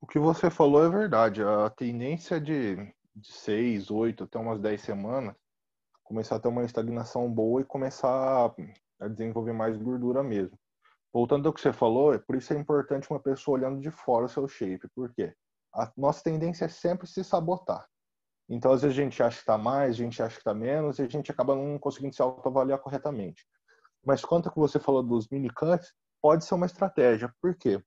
O 0.00 0.08
que 0.08 0.18
você 0.18 0.50
falou 0.50 0.84
é 0.84 0.90
verdade. 0.90 1.40
A 1.44 1.70
tendência 1.70 2.40
de, 2.40 2.74
de 3.14 3.32
6, 3.32 3.92
8 3.92 4.24
até 4.24 4.40
umas 4.40 4.58
10 4.58 4.80
semanas 4.80 5.36
começar 6.02 6.34
a 6.34 6.40
ter 6.40 6.48
uma 6.48 6.64
estagnação 6.64 7.32
boa 7.32 7.60
e 7.60 7.64
começar 7.64 8.52
a 8.98 9.06
desenvolver 9.06 9.52
mais 9.52 9.76
gordura 9.76 10.20
mesmo. 10.20 10.58
Voltando 11.12 11.46
ao 11.46 11.52
que 11.52 11.60
você 11.60 11.72
falou, 11.72 12.12
é 12.12 12.18
por 12.18 12.34
isso 12.34 12.52
é 12.52 12.58
importante 12.58 13.08
uma 13.08 13.20
pessoa 13.20 13.56
olhando 13.56 13.80
de 13.80 13.92
fora 13.92 14.26
o 14.26 14.28
seu 14.28 14.48
shape. 14.48 14.88
Por 14.96 15.14
quê? 15.14 15.32
A 15.76 15.92
nossa 15.96 16.22
tendência 16.22 16.64
é 16.64 16.68
sempre 16.68 17.06
se 17.06 17.22
sabotar. 17.22 17.86
Então, 18.48 18.72
às 18.72 18.82
vezes 18.82 18.96
a 18.96 19.02
gente 19.02 19.22
acha 19.22 19.36
que 19.36 19.42
está 19.42 19.58
mais, 19.58 19.90
a 19.90 19.98
gente 19.98 20.22
acha 20.22 20.34
que 20.34 20.40
está 20.40 20.54
menos, 20.54 20.98
e 20.98 21.02
a 21.02 21.08
gente 21.08 21.30
acaba 21.30 21.54
não 21.54 21.78
conseguindo 21.78 22.14
se 22.14 22.22
autoavaliar 22.22 22.78
corretamente. 22.78 23.44
Mas 24.04 24.24
quanto 24.24 24.50
que 24.50 24.58
você 24.58 24.78
falou 24.78 25.02
dos 25.02 25.28
mini 25.28 25.50
cuts, 25.50 25.92
pode 26.22 26.44
ser 26.44 26.54
uma 26.54 26.66
estratégia. 26.66 27.32
Por 27.42 27.54
quê? 27.56 27.82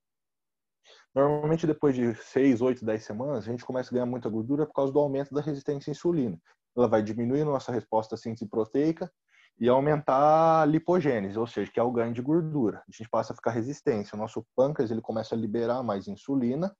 Normalmente, 1.15 1.65
depois 1.65 1.95
de 1.95 2.13
6, 2.13 2.61
8, 2.61 2.85
10 2.85 3.03
semanas, 3.03 3.47
a 3.47 3.51
gente 3.51 3.65
começa 3.65 3.89
a 3.89 3.93
ganhar 3.93 4.05
muita 4.05 4.29
gordura 4.29 4.65
por 4.65 4.73
causa 4.73 4.91
do 4.93 4.99
aumento 4.99 5.33
da 5.33 5.41
resistência 5.41 5.89
à 5.89 5.93
insulina 5.93 6.39
ela 6.79 6.87
vai 6.87 7.01
diminuir 7.01 7.43
nossa 7.43 7.71
resposta 7.71 8.15
à 8.15 8.17
síntese 8.17 8.47
proteica 8.47 9.11
e 9.59 9.67
aumentar 9.67 10.61
a 10.61 10.65
lipogênese, 10.65 11.37
ou 11.37 11.45
seja, 11.45 11.71
que 11.71 11.79
é 11.79 11.83
o 11.83 11.91
ganho 11.91 12.13
de 12.13 12.21
gordura. 12.21 12.77
A 12.77 12.91
gente 12.91 13.09
passa 13.09 13.33
a 13.33 13.35
ficar 13.35 13.51
resistência. 13.51 14.15
O 14.15 14.19
nosso 14.19 14.45
pâncreas 14.55 14.89
ele 14.89 15.01
começa 15.01 15.35
a 15.35 15.37
liberar 15.37 15.83
mais 15.83 16.07
insulina 16.07 16.73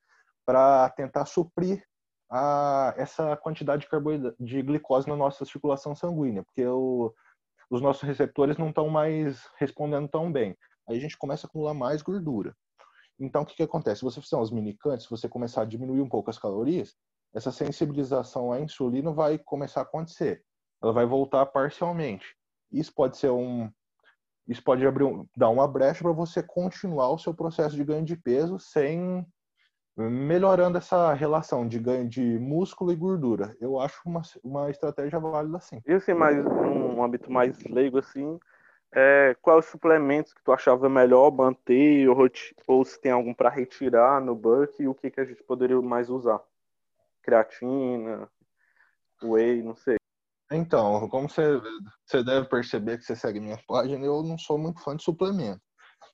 para 0.49 0.89
tentar 0.89 1.27
suprir 1.27 1.85
a, 2.27 2.95
essa 2.97 3.37
quantidade 3.37 3.87
de, 3.87 4.45
de 4.45 4.63
glicose 4.63 5.07
na 5.07 5.15
nossa 5.15 5.45
circulação 5.45 5.95
sanguínea, 5.95 6.43
porque 6.43 6.65
o, 6.65 7.13
os 7.69 7.79
nossos 7.83 8.01
receptores 8.01 8.57
não 8.57 8.69
estão 8.69 8.89
mais 8.89 9.47
respondendo 9.59 10.07
tão 10.07 10.31
bem. 10.31 10.57
Aí 10.87 10.97
a 10.97 10.99
gente 10.99 11.15
começa 11.19 11.45
a 11.45 11.47
acumular 11.47 11.75
mais 11.75 12.01
gordura. 12.01 12.55
Então, 13.19 13.43
o 13.43 13.45
que, 13.45 13.57
que 13.57 13.61
acontece? 13.61 13.99
Se 13.99 14.05
você 14.05 14.19
fizer 14.19 14.37
uns 14.37 14.49
mini 14.49 14.75
cantos, 14.75 15.03
se 15.03 15.11
você 15.11 15.29
começar 15.29 15.61
a 15.61 15.65
diminuir 15.65 16.01
um 16.01 16.09
pouco 16.09 16.31
as 16.31 16.39
calorias, 16.39 16.95
essa 17.31 17.51
sensibilização 17.51 18.51
à 18.51 18.59
insulina 18.59 19.11
vai 19.11 19.37
começar 19.37 19.81
a 19.81 19.83
acontecer. 19.83 20.43
Ela 20.81 20.91
vai 20.91 21.05
voltar 21.05 21.45
parcialmente. 21.45 22.25
Isso 22.71 22.91
pode 22.91 23.17
ser 23.17 23.29
um 23.29 23.69
isso 24.47 24.63
pode 24.63 24.83
abrir 24.87 25.05
dar 25.37 25.49
uma 25.49 25.67
brecha 25.67 26.01
para 26.01 26.11
você 26.11 26.41
continuar 26.41 27.11
o 27.11 27.19
seu 27.19 27.35
processo 27.35 27.75
de 27.75 27.83
ganho 27.83 28.03
de 28.03 28.15
peso 28.15 28.57
sem 28.57 29.23
melhorando 30.03 30.77
essa 30.77 31.13
relação 31.13 31.67
de 31.67 31.79
ganho 31.79 32.07
de 32.07 32.21
músculo 32.39 32.91
e 32.91 32.95
gordura. 32.95 33.55
Eu 33.59 33.79
acho 33.79 33.99
uma, 34.05 34.21
uma 34.43 34.69
estratégia 34.69 35.19
válida 35.19 35.59
sim. 35.59 35.81
E 35.85 35.93
assim, 35.93 36.13
mais 36.13 36.37
um 36.45 37.03
âmbito 37.03 37.31
mais 37.31 37.61
leigo 37.65 37.97
assim, 37.97 38.39
é, 38.91 39.35
quais 39.41 39.65
os 39.65 39.71
suplementos 39.71 40.33
que 40.33 40.43
tu 40.43 40.51
achava 40.51 40.87
melhor 40.87 41.31
manter 41.31 42.07
ou, 42.07 42.29
ou 42.67 42.85
se 42.85 42.99
tem 43.01 43.11
algum 43.11 43.33
para 43.33 43.49
retirar 43.49 44.21
no 44.21 44.35
buck 44.35 44.81
e 44.81 44.87
o 44.87 44.95
que 44.95 45.11
que 45.11 45.19
a 45.19 45.25
gente 45.25 45.43
poderia 45.43 45.79
mais 45.81 46.09
usar? 46.09 46.39
creatina, 47.29 48.29
whey, 49.21 49.61
não 49.61 49.75
sei. 49.75 49.97
Então, 50.51 51.07
como 51.09 51.29
você, 51.29 51.61
você 52.05 52.23
deve 52.23 52.47
perceber 52.47 52.97
que 52.97 53.03
você 53.03 53.15
segue 53.15 53.39
minha 53.39 53.59
página, 53.67 54.03
eu 54.03 54.23
não 54.23 54.37
sou 54.37 54.57
muito 54.57 54.81
fã 54.81 54.95
de 54.95 55.03
suplemento. 55.03 55.61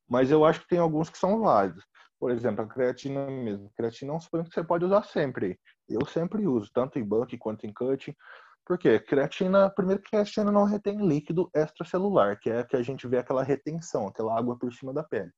Mas 0.09 0.29
eu 0.29 0.43
acho 0.43 0.61
que 0.61 0.67
tem 0.67 0.79
alguns 0.79 1.09
que 1.09 1.17
são 1.17 1.39
válidos. 1.39 1.85
Por 2.19 2.32
exemplo, 2.32 2.63
a 2.63 2.67
creatina 2.67 3.28
mesmo. 3.30 3.67
A 3.67 3.78
creatina 3.78 4.12
é 4.12 4.15
um 4.15 4.19
suplemento 4.19 4.49
que 4.49 4.56
você 4.56 4.63
pode 4.63 4.86
usar 4.86 5.04
sempre. 5.04 5.60
Eu 5.88 6.06
sempre 6.06 6.47
uso, 6.47 6.71
tanto 6.73 6.97
em 6.97 7.04
bulk 7.04 7.38
quanto 7.38 7.65
em 7.65 7.73
cutting. 7.73 8.15
Por 8.65 8.80
quê? 8.80 8.99
Creatina, 8.99 9.69
primeiro 9.69 10.01
que 10.01 10.08
a 10.08 10.12
creatina 10.12 10.51
não 10.51 10.63
retém 10.63 10.97
líquido 11.08 11.49
extracelular, 11.54 12.39
que 12.39 12.49
é 12.49 12.63
que 12.63 12.75
a 12.75 12.82
gente 12.82 13.08
vê 13.08 13.19
aquela 13.19 13.43
retenção, 13.43 14.08
aquela 14.08 14.36
água 14.38 14.58
por 14.58 14.73
cima 14.73 14.91
da 14.91 15.04
pele. 15.04 15.32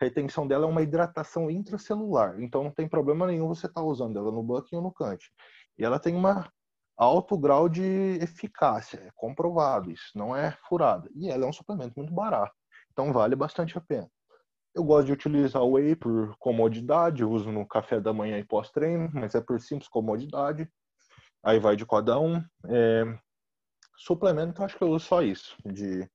A 0.00 0.04
retenção 0.04 0.46
dela 0.46 0.64
é 0.64 0.68
uma 0.68 0.82
hidratação 0.82 1.50
intracelular, 1.50 2.40
então 2.40 2.62
não 2.62 2.70
tem 2.70 2.88
problema 2.88 3.26
nenhum 3.26 3.48
você 3.48 3.66
estar 3.66 3.80
tá 3.80 3.86
usando 3.86 4.16
ela 4.16 4.30
no 4.30 4.44
bucking 4.44 4.76
ou 4.76 4.82
no 4.82 4.92
cante. 4.92 5.28
E 5.76 5.84
ela 5.84 5.98
tem 5.98 6.14
um 6.14 6.22
alto 6.96 7.36
grau 7.36 7.68
de 7.68 7.82
eficácia, 8.22 8.98
é 8.98 9.10
comprovado 9.16 9.90
isso, 9.90 10.12
não 10.14 10.36
é 10.36 10.56
furada. 10.68 11.10
E 11.16 11.28
ela 11.28 11.44
é 11.46 11.48
um 11.48 11.52
suplemento 11.52 11.94
muito 11.96 12.12
barato, 12.14 12.54
então 12.92 13.12
vale 13.12 13.34
bastante 13.34 13.76
a 13.76 13.80
pena. 13.80 14.08
Eu 14.78 14.84
gosto 14.84 15.06
de 15.06 15.12
utilizar 15.12 15.60
o 15.60 15.72
whey 15.72 15.96
por 15.96 16.36
comodidade, 16.38 17.22
eu 17.22 17.30
uso 17.30 17.50
no 17.50 17.66
café 17.66 18.00
da 18.00 18.12
manhã 18.12 18.38
e 18.38 18.44
pós-treino, 18.44 19.10
mas 19.12 19.34
é 19.34 19.40
por 19.40 19.60
simples 19.60 19.88
comodidade. 19.88 20.70
Aí 21.42 21.58
vai 21.58 21.74
de 21.74 21.84
cada 21.84 22.18
um. 22.20 22.40
É... 22.68 23.18
Suplemento, 23.96 24.62
acho 24.62 24.78
que 24.78 24.84
eu 24.84 24.90
uso 24.90 25.04
só 25.04 25.20
isso. 25.20 25.56
De... 25.64 26.08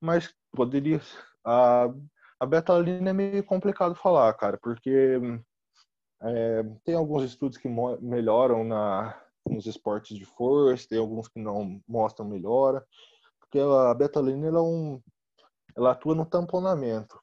Mas 0.00 0.32
poderia. 0.52 1.00
A 1.44 1.88
a 2.38 2.46
betalina 2.46 3.10
é 3.10 3.12
meio 3.12 3.42
complicado 3.42 3.94
falar, 3.94 4.32
cara, 4.34 4.58
porque 4.62 5.18
é, 6.22 6.62
tem 6.84 6.94
alguns 6.94 7.24
estudos 7.24 7.58
que 7.58 7.68
melhoram 8.00 8.62
na, 8.64 9.20
nos 9.48 9.66
esportes 9.66 10.16
de 10.16 10.24
força, 10.24 10.86
tem 10.88 10.98
alguns 10.98 11.26
que 11.26 11.40
não 11.40 11.80
mostram 11.88 12.28
melhora, 12.28 12.84
porque 13.40 13.58
a 13.58 13.94
betalina 13.94 14.46
ela, 14.46 14.58
é 14.58 14.62
um, 14.62 15.00
ela 15.76 15.92
atua 15.92 16.14
no 16.14 16.26
tamponamento 16.26 17.18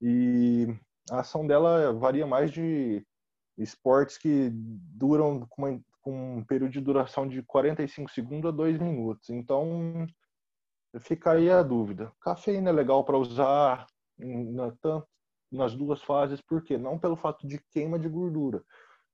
e 0.00 0.66
a 1.10 1.20
ação 1.20 1.46
dela 1.46 1.92
varia 1.92 2.26
mais 2.26 2.50
de 2.50 3.04
esportes 3.56 4.18
que 4.18 4.50
duram 4.52 5.46
com, 5.48 5.62
uma, 5.62 5.80
com 6.02 6.38
um 6.38 6.44
período 6.44 6.72
de 6.72 6.80
duração 6.80 7.26
de 7.26 7.42
45 7.42 8.10
segundos 8.10 8.50
a 8.50 8.52
2 8.52 8.78
minutos. 8.78 9.30
Então, 9.30 10.06
fica 11.00 11.32
aí 11.32 11.50
a 11.50 11.62
dúvida. 11.62 12.12
Cafeína 12.20 12.70
é 12.70 12.72
legal 12.72 13.04
para 13.04 13.16
usar, 13.16 13.86
na, 14.18 14.70
tanto, 14.80 15.06
nas 15.50 15.74
duas 15.74 16.02
fases, 16.02 16.40
por 16.40 16.62
quê? 16.62 16.76
Não 16.76 16.98
pelo 16.98 17.16
fato 17.16 17.46
de 17.46 17.58
queima 17.70 17.98
de 17.98 18.08
gordura, 18.08 18.62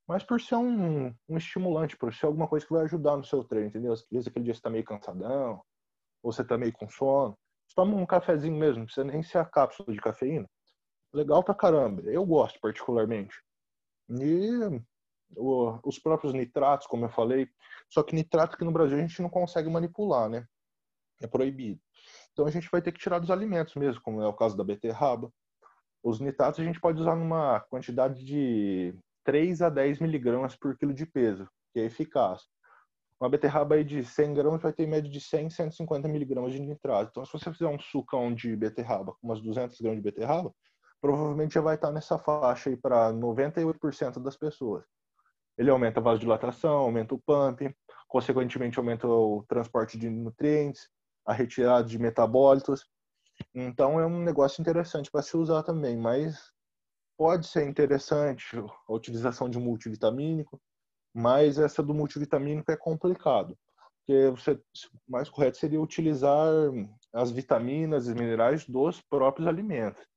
mas 0.06 0.24
por 0.24 0.40
ser 0.40 0.56
um, 0.56 1.14
um 1.28 1.36
estimulante, 1.36 1.96
por 1.96 2.12
ser 2.12 2.26
alguma 2.26 2.48
coisa 2.48 2.66
que 2.66 2.72
vai 2.72 2.84
ajudar 2.84 3.16
no 3.16 3.24
seu 3.24 3.44
treino, 3.44 3.68
entendeu? 3.68 3.92
Às 3.92 4.06
vezes 4.10 4.28
aquele 4.28 4.46
dia 4.46 4.54
você 4.54 4.60
tá 4.60 4.70
meio 4.70 4.84
cansadão, 4.84 5.62
ou 6.22 6.32
você 6.32 6.44
tá 6.44 6.56
meio 6.56 6.72
com 6.72 6.88
sono, 6.88 7.36
você 7.66 7.74
toma 7.74 7.96
um 7.96 8.06
cafezinho 8.06 8.56
mesmo, 8.56 8.80
não 8.80 8.86
precisa 8.86 9.04
nem 9.04 9.22
ser 9.22 9.38
a 9.38 9.44
cápsula 9.44 9.92
de 9.92 10.00
cafeína. 10.00 10.48
Legal 11.12 11.44
pra 11.44 11.54
caramba, 11.54 12.02
eu 12.02 12.24
gosto 12.24 12.58
particularmente. 12.60 13.34
E 14.08 14.50
o, 15.36 15.78
os 15.84 15.98
próprios 15.98 16.32
nitratos, 16.32 16.86
como 16.86 17.04
eu 17.04 17.10
falei, 17.10 17.48
só 17.88 18.02
que 18.02 18.14
nitrato 18.14 18.54
aqui 18.54 18.64
no 18.64 18.72
Brasil 18.72 18.96
a 18.96 19.00
gente 19.00 19.20
não 19.20 19.28
consegue 19.28 19.68
manipular, 19.68 20.28
né? 20.28 20.46
É 21.20 21.26
proibido. 21.26 21.80
Então 22.32 22.46
a 22.46 22.50
gente 22.50 22.68
vai 22.70 22.80
ter 22.80 22.92
que 22.92 22.98
tirar 22.98 23.18
dos 23.18 23.30
alimentos 23.30 23.74
mesmo, 23.74 24.00
como 24.02 24.22
é 24.22 24.26
o 24.26 24.32
caso 24.32 24.56
da 24.56 24.64
beterraba. 24.64 25.32
Os 26.02 26.18
nitratos 26.18 26.60
a 26.60 26.64
gente 26.64 26.80
pode 26.80 27.00
usar 27.00 27.14
numa 27.14 27.60
quantidade 27.60 28.24
de 28.24 28.94
3 29.24 29.62
a 29.62 29.68
10 29.68 30.00
miligramas 30.00 30.56
por 30.56 30.76
quilo 30.76 30.92
de 30.92 31.06
peso, 31.06 31.48
que 31.72 31.80
é 31.80 31.84
eficaz. 31.84 32.42
Uma 33.20 33.30
beterraba 33.30 33.76
aí 33.76 33.84
de 33.84 34.04
100 34.04 34.34
gramas 34.34 34.62
vai 34.62 34.72
ter 34.72 34.84
média 34.84 35.08
de 35.08 35.20
100 35.20 35.50
150 35.50 36.08
miligramas 36.08 36.52
de 36.52 36.58
nitrato. 36.58 37.10
Então, 37.10 37.24
se 37.24 37.32
você 37.32 37.52
fizer 37.52 37.68
um 37.68 37.78
sucão 37.78 38.34
de 38.34 38.56
beterraba, 38.56 39.12
com 39.12 39.28
umas 39.28 39.40
200 39.40 39.80
gramas 39.80 39.98
de 39.98 40.02
beterraba, 40.02 40.52
provavelmente 41.02 41.54
já 41.54 41.60
vai 41.60 41.74
estar 41.74 41.90
nessa 41.90 42.16
faixa 42.16 42.70
aí 42.70 42.76
para 42.76 43.12
98% 43.12 44.22
das 44.22 44.36
pessoas. 44.36 44.84
Ele 45.58 45.68
aumenta 45.68 45.98
a 45.98 46.02
vasodilatação, 46.02 46.76
aumenta 46.76 47.14
o 47.14 47.18
pump, 47.18 47.76
consequentemente 48.06 48.78
aumenta 48.78 49.08
o 49.08 49.44
transporte 49.48 49.98
de 49.98 50.08
nutrientes, 50.08 50.88
a 51.26 51.32
retirada 51.32 51.88
de 51.88 51.98
metabólitos. 51.98 52.86
Então 53.52 53.98
é 53.98 54.06
um 54.06 54.22
negócio 54.22 54.60
interessante 54.60 55.10
para 55.10 55.22
se 55.22 55.36
usar 55.36 55.64
também, 55.64 55.96
mas 55.96 56.52
pode 57.18 57.48
ser 57.48 57.68
interessante 57.68 58.56
a 58.56 58.92
utilização 58.92 59.50
de 59.50 59.58
multivitamínico, 59.58 60.60
mas 61.12 61.58
essa 61.58 61.82
do 61.82 61.92
multivitamínico 61.92 62.70
é 62.70 62.76
complicado, 62.76 63.58
porque 63.98 64.30
você, 64.30 64.60
mais 65.08 65.28
correto 65.28 65.58
seria 65.58 65.80
utilizar 65.80 66.48
as 67.12 67.30
vitaminas 67.32 68.06
e 68.06 68.14
minerais 68.14 68.64
dos 68.66 69.00
próprios 69.02 69.48
alimentos. 69.48 70.11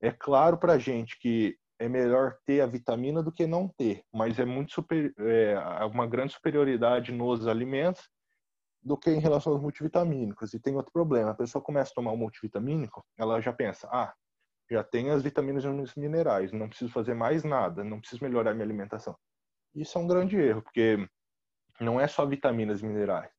É 0.00 0.10
claro 0.10 0.58
para 0.58 0.74
a 0.74 0.78
gente 0.78 1.18
que 1.18 1.56
é 1.78 1.88
melhor 1.88 2.36
ter 2.44 2.60
a 2.60 2.66
vitamina 2.66 3.22
do 3.22 3.32
que 3.32 3.46
não 3.46 3.68
ter, 3.68 4.02
mas 4.12 4.38
é 4.38 4.44
muito 4.44 4.72
super, 4.72 5.14
é, 5.18 5.56
uma 5.84 6.06
grande 6.06 6.32
superioridade 6.32 7.12
nos 7.12 7.46
alimentos 7.46 8.08
do 8.82 8.96
que 8.96 9.10
em 9.10 9.20
relação 9.20 9.52
aos 9.52 9.62
multivitamínicos. 9.62 10.54
E 10.54 10.60
tem 10.60 10.74
outro 10.74 10.92
problema, 10.92 11.30
a 11.30 11.34
pessoa 11.34 11.62
começa 11.62 11.92
a 11.92 11.94
tomar 11.94 12.12
o 12.12 12.16
multivitamínico, 12.16 13.04
ela 13.16 13.40
já 13.40 13.52
pensa, 13.52 13.88
ah, 13.92 14.12
já 14.70 14.82
tem 14.82 15.10
as 15.10 15.22
vitaminas 15.22 15.64
e 15.64 15.68
os 15.68 15.94
minerais, 15.94 16.52
não 16.52 16.68
preciso 16.68 16.92
fazer 16.92 17.14
mais 17.14 17.44
nada, 17.44 17.84
não 17.84 18.00
preciso 18.00 18.22
melhorar 18.22 18.54
minha 18.54 18.64
alimentação. 18.64 19.16
Isso 19.74 19.96
é 19.96 20.00
um 20.00 20.06
grande 20.06 20.36
erro, 20.36 20.62
porque 20.62 21.08
não 21.80 22.00
é 22.00 22.06
só 22.08 22.26
vitaminas 22.26 22.80
e 22.80 22.86
minerais. 22.86 23.30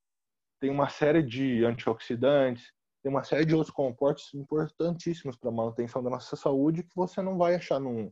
tem 0.60 0.70
uma 0.70 0.90
série 0.90 1.24
de 1.24 1.64
antioxidantes, 1.66 2.72
tem 3.02 3.12
uma 3.12 3.24
série 3.24 3.46
de 3.46 3.56
outros 3.56 3.74
compostos 3.74 4.34
importantíssimos 4.34 5.36
para 5.38 5.50
a 5.50 5.54
manutenção 5.54 6.04
da 6.04 6.10
nossa 6.10 6.36
saúde 6.36 6.84
que 6.84 6.96
você 6.96 7.22
não 7.22 7.38
vai 7.38 7.56
achar 7.56 7.80
num, 7.80 8.12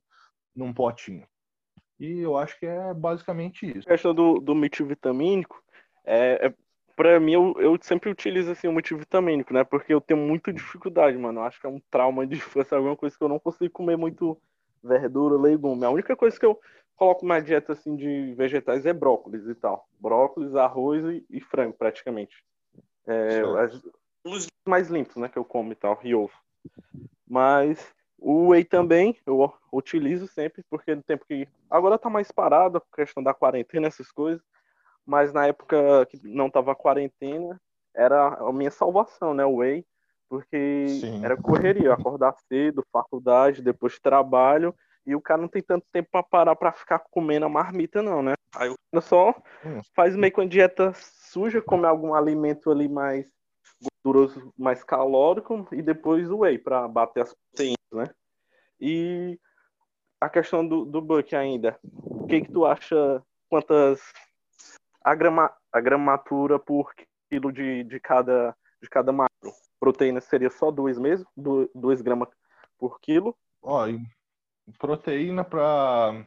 num 0.55 0.73
potinho. 0.73 1.27
E 1.99 2.19
eu 2.19 2.37
acho 2.37 2.57
que 2.59 2.65
é 2.65 2.93
basicamente 2.93 3.65
isso. 3.65 3.87
A 3.87 3.91
questão 3.91 4.13
do, 4.13 4.39
do 4.39 4.55
multivitamínico, 4.55 5.61
é, 6.05 6.47
é, 6.47 6.53
para 6.95 7.19
mim, 7.19 7.33
eu, 7.33 7.55
eu 7.59 7.77
sempre 7.81 8.09
utilizo 8.09 8.51
assim, 8.51 8.67
o 8.67 8.71
multivitamínico, 8.71 9.53
né? 9.53 9.63
Porque 9.63 9.93
eu 9.93 9.99
tenho 9.99 10.19
muita 10.19 10.53
dificuldade, 10.53 11.17
mano. 11.17 11.39
Eu 11.39 11.43
acho 11.43 11.59
que 11.59 11.65
é 11.65 11.69
um 11.69 11.81
trauma 11.91 12.25
de 12.25 12.35
infância, 12.35 12.77
alguma 12.77 12.95
coisa 12.95 13.17
que 13.17 13.23
eu 13.23 13.29
não 13.29 13.39
consigo 13.39 13.71
comer 13.71 13.97
muito 13.97 14.39
verdura, 14.83 15.35
legume. 15.35 15.85
A 15.85 15.89
única 15.89 16.15
coisa 16.15 16.39
que 16.39 16.45
eu 16.45 16.59
coloco 16.95 17.25
na 17.25 17.39
dieta 17.39 17.73
assim, 17.73 17.95
de 17.95 18.33
vegetais 18.35 18.85
é 18.85 18.93
brócolis 18.93 19.47
e 19.47 19.55
tal. 19.55 19.87
Brócolis, 19.99 20.55
arroz 20.55 21.03
e, 21.05 21.25
e 21.29 21.41
frango, 21.41 21.73
praticamente. 21.73 22.43
É, 23.05 23.41
as, 23.59 23.81
os 24.31 24.47
mais 24.67 24.89
limpos, 24.89 25.15
né, 25.15 25.29
que 25.29 25.37
eu 25.37 25.45
como 25.45 25.71
e 25.71 25.75
tal, 25.75 25.99
e 26.03 26.13
ovo. 26.13 26.33
Mas 27.27 27.93
o 28.17 28.49
whey 28.49 28.63
também 28.63 29.17
eu 29.25 29.53
utilizo 29.71 30.27
sempre, 30.27 30.63
porque 30.69 30.95
no 30.95 31.03
tempo 31.03 31.25
que. 31.25 31.47
Agora 31.69 31.97
tá 31.97 32.09
mais 32.09 32.31
parado, 32.31 32.77
a 32.77 32.95
questão 32.95 33.21
da 33.21 33.33
quarentena, 33.33 33.87
essas 33.87 34.11
coisas. 34.11 34.41
Mas 35.05 35.31
na 35.31 35.45
época 35.45 36.05
que 36.09 36.19
não 36.23 36.49
tava 36.49 36.75
quarentena, 36.75 37.59
era 37.95 38.27
a 38.27 38.51
minha 38.51 38.71
salvação, 38.71 39.33
né? 39.33 39.45
O 39.45 39.57
whey. 39.57 39.85
Porque 40.29 40.87
Sim. 40.87 41.23
era 41.23 41.37
correria, 41.37 41.93
acordar 41.93 42.35
cedo, 42.49 42.85
faculdade, 42.91 43.61
depois 43.61 43.99
trabalho. 43.99 44.75
E 45.05 45.15
o 45.15 45.21
cara 45.21 45.41
não 45.41 45.47
tem 45.47 45.61
tanto 45.61 45.85
tempo 45.91 46.09
para 46.11 46.23
parar 46.23 46.55
para 46.55 46.73
ficar 46.73 46.99
comendo 46.99 47.45
a 47.45 47.49
marmita, 47.49 48.01
não, 48.01 48.21
né? 48.21 48.33
Aí 48.53 48.69
o 48.69 48.75
cara 48.91 49.01
só 49.01 49.29
hum. 49.65 49.81
faz 49.95 50.15
meio 50.17 50.33
com 50.33 50.41
a 50.41 50.45
dieta 50.45 50.91
suja, 50.95 51.61
come 51.61 51.85
algum 51.85 52.13
alimento 52.13 52.69
ali 52.69 52.89
mais 52.89 53.36
gorduroso, 54.07 54.53
mais 54.57 54.83
calórico 54.83 55.67
e 55.71 55.81
depois 55.81 56.29
o 56.29 56.39
whey 56.39 56.57
para 56.57 56.87
bater 56.87 57.23
as 57.23 57.33
proteínas, 57.33 57.77
né? 57.91 58.09
E 58.79 59.39
a 60.21 60.29
questão 60.29 60.67
do, 60.67 60.85
do 60.85 61.01
Buck 61.01 61.35
ainda, 61.35 61.77
o 61.83 62.25
que 62.25 62.41
que 62.41 62.51
tu 62.51 62.65
acha 62.65 63.21
quantas 63.49 64.01
a, 65.03 65.13
grama, 65.13 65.53
a 65.71 65.81
gramatura 65.81 66.57
por 66.57 66.93
quilo 67.29 67.51
de, 67.51 67.83
de 67.83 67.99
cada 67.99 68.55
de 68.81 68.89
cada 68.89 69.11
macro? 69.11 69.51
Proteína 69.79 70.21
seria 70.21 70.49
só 70.49 70.71
2 70.71 70.97
mesmo? 70.97 71.27
2 71.35 72.01
gramas 72.01 72.29
por 72.77 72.99
quilo? 72.99 73.35
Ó, 73.61 73.85
proteína 74.79 75.43
para 75.43 76.25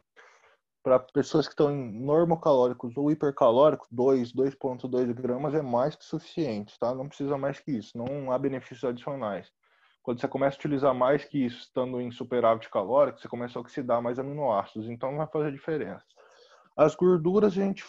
para 0.83 0.99
pessoas 0.99 1.47
que 1.47 1.53
estão 1.53 1.71
em 1.71 1.99
normocalóricos 1.99 2.97
ou 2.97 3.11
hipercalóricos, 3.11 3.87
2, 3.91 4.33
2,2 4.33 5.13
gramas 5.13 5.53
é 5.53 5.61
mais 5.61 5.95
que 5.95 6.03
suficiente, 6.03 6.77
tá? 6.79 6.93
Não 6.95 7.07
precisa 7.07 7.37
mais 7.37 7.59
que 7.59 7.71
isso, 7.71 7.97
não 7.97 8.31
há 8.31 8.37
benefícios 8.37 8.83
adicionais. 8.83 9.51
Quando 10.01 10.19
você 10.19 10.27
começa 10.27 10.55
a 10.55 10.59
utilizar 10.59 10.95
mais 10.95 11.23
que 11.23 11.45
isso, 11.45 11.59
estando 11.59 12.01
em 12.01 12.11
superávit 12.11 12.69
calórico, 12.69 13.19
você 13.19 13.27
começa 13.27 13.59
a 13.59 13.61
oxidar 13.61 14.01
mais 14.01 14.17
aminoácidos, 14.17 14.89
então 14.89 15.11
não 15.11 15.19
vai 15.19 15.27
fazer 15.27 15.51
diferença. 15.51 16.03
As 16.75 16.95
gorduras, 16.95 17.53
a, 17.53 17.55
gente, 17.55 17.85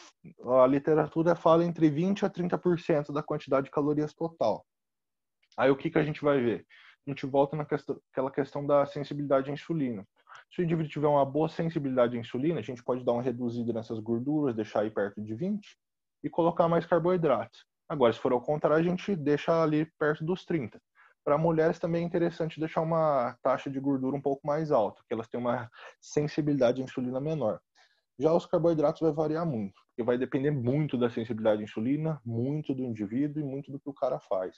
a 0.60 0.66
literatura 0.66 1.34
fala 1.34 1.64
entre 1.64 1.90
20% 1.90 2.24
a 2.24 2.30
30% 2.30 3.12
da 3.12 3.22
quantidade 3.22 3.66
de 3.66 3.70
calorias 3.70 4.12
total. 4.12 4.66
Aí 5.56 5.70
o 5.70 5.76
que, 5.76 5.90
que 5.90 5.98
a 5.98 6.02
gente 6.02 6.22
vai 6.22 6.40
ver? 6.40 6.66
A 7.06 7.10
gente 7.10 7.24
volta 7.24 7.56
naquela 7.56 8.30
questão 8.30 8.66
da 8.66 8.84
sensibilidade 8.84 9.50
à 9.50 9.52
insulina. 9.54 10.06
Se 10.54 10.60
o 10.60 10.64
indivíduo 10.64 10.90
tiver 10.90 11.06
uma 11.06 11.24
boa 11.24 11.48
sensibilidade 11.48 12.14
à 12.14 12.20
insulina, 12.20 12.60
a 12.60 12.62
gente 12.62 12.84
pode 12.84 13.02
dar 13.02 13.12
uma 13.12 13.22
reduzida 13.22 13.72
nessas 13.72 13.98
gorduras, 13.98 14.54
deixar 14.54 14.80
aí 14.80 14.90
perto 14.90 15.22
de 15.22 15.34
20 15.34 15.66
e 16.22 16.28
colocar 16.28 16.68
mais 16.68 16.84
carboidratos. 16.84 17.64
Agora, 17.88 18.12
se 18.12 18.18
for 18.18 18.32
ao 18.32 18.40
contrário, 18.40 18.76
a 18.76 18.82
gente 18.82 19.16
deixa 19.16 19.62
ali 19.62 19.90
perto 19.98 20.22
dos 20.22 20.44
30. 20.44 20.78
Para 21.24 21.38
mulheres 21.38 21.78
também 21.78 22.02
é 22.02 22.06
interessante 22.06 22.60
deixar 22.60 22.82
uma 22.82 23.34
taxa 23.42 23.70
de 23.70 23.80
gordura 23.80 24.14
um 24.14 24.20
pouco 24.20 24.46
mais 24.46 24.70
alta, 24.70 24.96
porque 24.96 25.14
elas 25.14 25.26
têm 25.26 25.40
uma 25.40 25.70
sensibilidade 26.02 26.82
à 26.82 26.84
insulina 26.84 27.18
menor. 27.18 27.58
Já 28.18 28.34
os 28.34 28.44
carboidratos 28.44 29.00
vai 29.00 29.12
variar 29.12 29.46
muito, 29.46 29.80
porque 29.86 30.02
vai 30.02 30.18
depender 30.18 30.50
muito 30.50 30.98
da 30.98 31.08
sensibilidade 31.08 31.62
à 31.62 31.64
insulina, 31.64 32.20
muito 32.26 32.74
do 32.74 32.82
indivíduo 32.82 33.42
e 33.42 33.44
muito 33.44 33.72
do 33.72 33.80
que 33.80 33.88
o 33.88 33.94
cara 33.94 34.20
faz. 34.20 34.54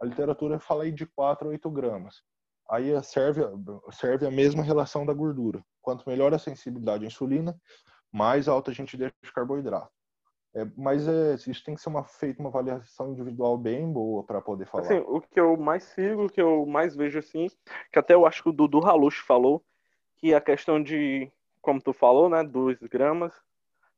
A 0.00 0.04
literatura 0.04 0.58
fala 0.58 0.82
aí 0.82 0.90
de 0.90 1.06
4 1.06 1.46
a 1.46 1.50
8 1.52 1.70
gramas 1.70 2.16
aí 2.70 3.02
serve, 3.02 3.42
serve 3.92 4.26
a 4.26 4.30
mesma 4.30 4.62
relação 4.62 5.06
da 5.06 5.12
gordura. 5.12 5.64
Quanto 5.80 6.08
melhor 6.08 6.34
a 6.34 6.38
sensibilidade 6.38 7.04
à 7.04 7.06
insulina, 7.06 7.58
mais 8.12 8.48
alta 8.48 8.70
a 8.70 8.74
gente 8.74 8.96
deixa 8.96 9.14
de 9.22 9.32
carboidrato. 9.32 9.90
É, 10.54 10.66
mas 10.76 11.06
é, 11.06 11.34
isso 11.34 11.64
tem 11.64 11.74
que 11.74 11.80
ser 11.80 11.88
uma, 11.88 12.04
feita 12.04 12.40
uma 12.40 12.48
avaliação 12.48 13.12
individual 13.12 13.56
bem 13.56 13.90
boa 13.90 14.24
para 14.24 14.40
poder 14.40 14.66
falar. 14.66 14.84
Assim, 14.84 14.98
o 15.06 15.20
que 15.20 15.38
eu 15.38 15.56
mais 15.56 15.84
sigo, 15.84 16.24
o 16.24 16.28
que 16.28 16.40
eu 16.40 16.64
mais 16.66 16.96
vejo 16.96 17.18
assim, 17.18 17.48
que 17.92 17.98
até 17.98 18.14
eu 18.14 18.26
acho 18.26 18.42
que 18.42 18.48
o 18.48 18.52
Dudu 18.52 18.84
Halush 18.84 19.18
falou, 19.18 19.62
que 20.16 20.34
a 20.34 20.40
questão 20.40 20.82
de, 20.82 21.30
como 21.60 21.80
tu 21.80 21.92
falou, 21.92 22.28
né, 22.28 22.42
2 22.42 22.78
gramas, 22.84 23.32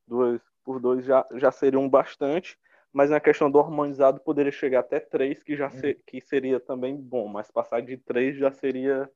2 0.06 0.40
por 0.64 0.80
2 0.80 1.04
já, 1.04 1.26
já 1.34 1.50
seriam 1.50 1.88
bastante 1.88 2.58
mas 2.92 3.10
na 3.10 3.20
questão 3.20 3.50
do 3.50 3.58
hormonizado 3.58 4.20
poderia 4.20 4.52
chegar 4.52 4.80
até 4.80 4.98
3, 4.98 5.42
que 5.42 5.56
já 5.56 5.68
hum. 5.68 5.70
ser, 5.70 6.00
que 6.06 6.20
seria 6.20 6.58
também 6.58 6.96
bom, 6.96 7.28
mas 7.28 7.50
passar 7.50 7.80
de 7.80 7.96
3 7.96 8.36
já 8.36 8.50
seria 8.50 9.08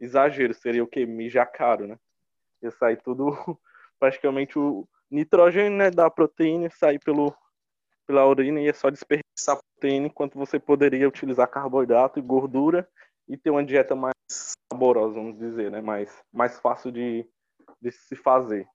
exagero, 0.00 0.54
seria 0.54 0.82
o 0.82 0.86
que? 0.86 1.04
Mijar 1.04 1.50
caro, 1.52 1.86
né? 1.86 1.98
Ia 2.62 2.70
sair 2.70 2.96
tudo, 3.02 3.30
praticamente 3.98 4.58
o 4.58 4.88
nitrogênio 5.10 5.76
né, 5.76 5.90
da 5.90 6.10
proteína, 6.10 6.70
sair 6.70 6.98
pelo, 6.98 7.34
pela 8.06 8.26
urina 8.26 8.60
e 8.60 8.68
é 8.68 8.72
só 8.72 8.88
desperdiçar 8.88 9.58
proteína, 9.58 10.06
enquanto 10.06 10.38
você 10.38 10.58
poderia 10.58 11.08
utilizar 11.08 11.48
carboidrato 11.48 12.18
e 12.18 12.22
gordura 12.22 12.88
e 13.28 13.36
ter 13.36 13.50
uma 13.50 13.64
dieta 13.64 13.94
mais 13.94 14.14
saborosa, 14.72 15.14
vamos 15.14 15.38
dizer, 15.38 15.70
né? 15.70 15.80
Mais, 15.80 16.22
mais 16.32 16.58
fácil 16.58 16.90
de, 16.90 17.28
de 17.80 17.90
se 17.90 18.16
fazer 18.16 18.66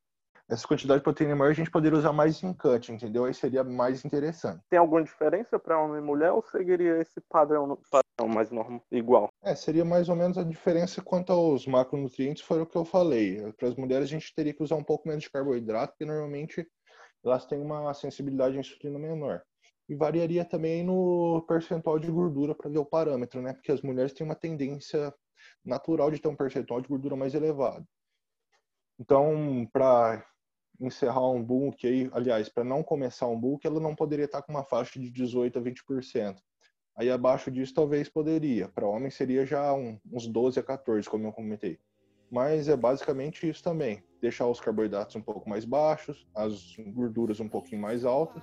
essa 0.48 0.68
quantidade 0.68 1.00
de 1.00 1.04
proteína 1.04 1.36
maior 1.36 1.50
a 1.50 1.54
gente 1.54 1.72
poderia 1.72 1.98
usar 1.98 2.14
mais 2.14 2.42
em 2.44 2.54
cut, 2.54 2.92
entendeu? 2.92 3.26
Aí 3.26 3.34
seria 3.34 3.64
mais 3.64 4.06
interessante. 4.06 4.62
Tem 4.70 4.78
alguma 4.78 5.04
diferença 5.04 5.58
para 5.58 5.80
homem 5.82 5.98
e 5.98 6.06
mulher 6.06 6.32
ou 6.32 6.44
seguiria 6.44 7.00
esse 7.00 7.20
padrão, 7.30 7.80
padrão 7.90 8.34
mais 8.34 8.52
normal, 8.52 8.82
igual? 8.92 9.30
É, 9.44 9.56
seria 9.56 9.84
mais 9.84 10.08
ou 10.08 10.16
menos 10.16 10.38
a 10.38 10.44
diferença 10.44 11.02
quanto 11.02 11.34
aos 11.34 11.66
macronutrientes, 11.66 12.44
foi 12.44 12.62
o 12.62 12.66
que 12.66 12.76
eu 12.76 12.86
falei. 12.86 13.52
Para 13.54 13.70
as 13.70 13.76
mulheres 13.76 14.08
a 14.08 14.12
gente 14.12 14.34
teria 14.36 14.54
que 14.54 14.64
usar 14.64 14.76
um 14.76 14.84
pouco 14.84 15.08
menos 15.08 15.24
de 15.24 15.32
carboidrato, 15.32 15.94
porque 15.94 16.06
normalmente 16.06 16.68
elas 17.24 17.46
têm 17.46 17.60
uma 17.60 17.92
sensibilidade 17.94 18.56
à 18.56 18.60
insulina 18.60 19.00
menor. 19.00 19.42
E 19.90 19.96
variaria 19.96 20.46
também 20.46 20.84
no 20.84 21.44
percentual 21.48 22.00
de 22.00 22.10
gordura 22.12 22.56
para 22.56 22.70
ver 22.70 22.80
o 22.80 22.86
parâmetro, 22.86 23.42
né? 23.42 23.54
Porque 23.54 23.72
as 23.72 23.82
mulheres 23.82 24.14
têm 24.14 24.26
uma 24.26 24.36
tendência 24.36 25.14
natural 25.64 26.10
de 26.12 26.20
ter 26.20 26.28
um 26.28 26.36
percentual 26.36 26.82
de 26.82 26.88
gordura 26.88 27.16
mais 27.16 27.34
elevado. 27.36 27.86
Então, 29.00 29.68
para 29.72 30.26
encerrar 30.80 31.30
um 31.30 31.44
book 31.44 31.86
aí, 31.88 32.10
aliás, 32.14 32.50
para 32.50 32.64
não 32.64 32.84
começar 32.84 33.28
um 33.28 33.40
book, 33.40 33.66
ela 33.66 33.80
não 33.80 33.96
poderia 33.96 34.26
estar 34.26 34.42
com 34.42 34.52
uma 34.52 34.64
faixa 34.64 35.00
de 35.00 35.10
18 35.10 35.60
a 35.60 35.62
20%. 35.62 36.36
Aí 36.98 37.10
abaixo 37.10 37.52
disso 37.52 37.74
talvez 37.74 38.08
poderia. 38.08 38.70
Para 38.70 38.88
homem 38.88 39.10
seria 39.10 39.46
já 39.46 39.74
um, 39.74 40.00
uns 40.12 40.28
12 40.28 40.60
a 40.60 40.64
14, 40.64 41.10
como 41.10 41.28
eu 41.28 41.34
comentei. 41.34 41.78
Mas 42.32 42.68
é 42.68 42.76
basicamente 42.76 43.48
isso 43.48 43.64
também. 43.64 44.04
Deixar 44.22 44.48
os 44.48 44.60
carboidratos 44.60 45.16
um 45.16 45.22
pouco 45.22 45.50
mais 45.50 45.66
baixos, 45.66 46.26
as 46.34 46.76
gorduras 46.94 47.40
um 47.40 47.50
pouquinho 47.50 47.82
mais 47.82 48.06
altas, 48.06 48.42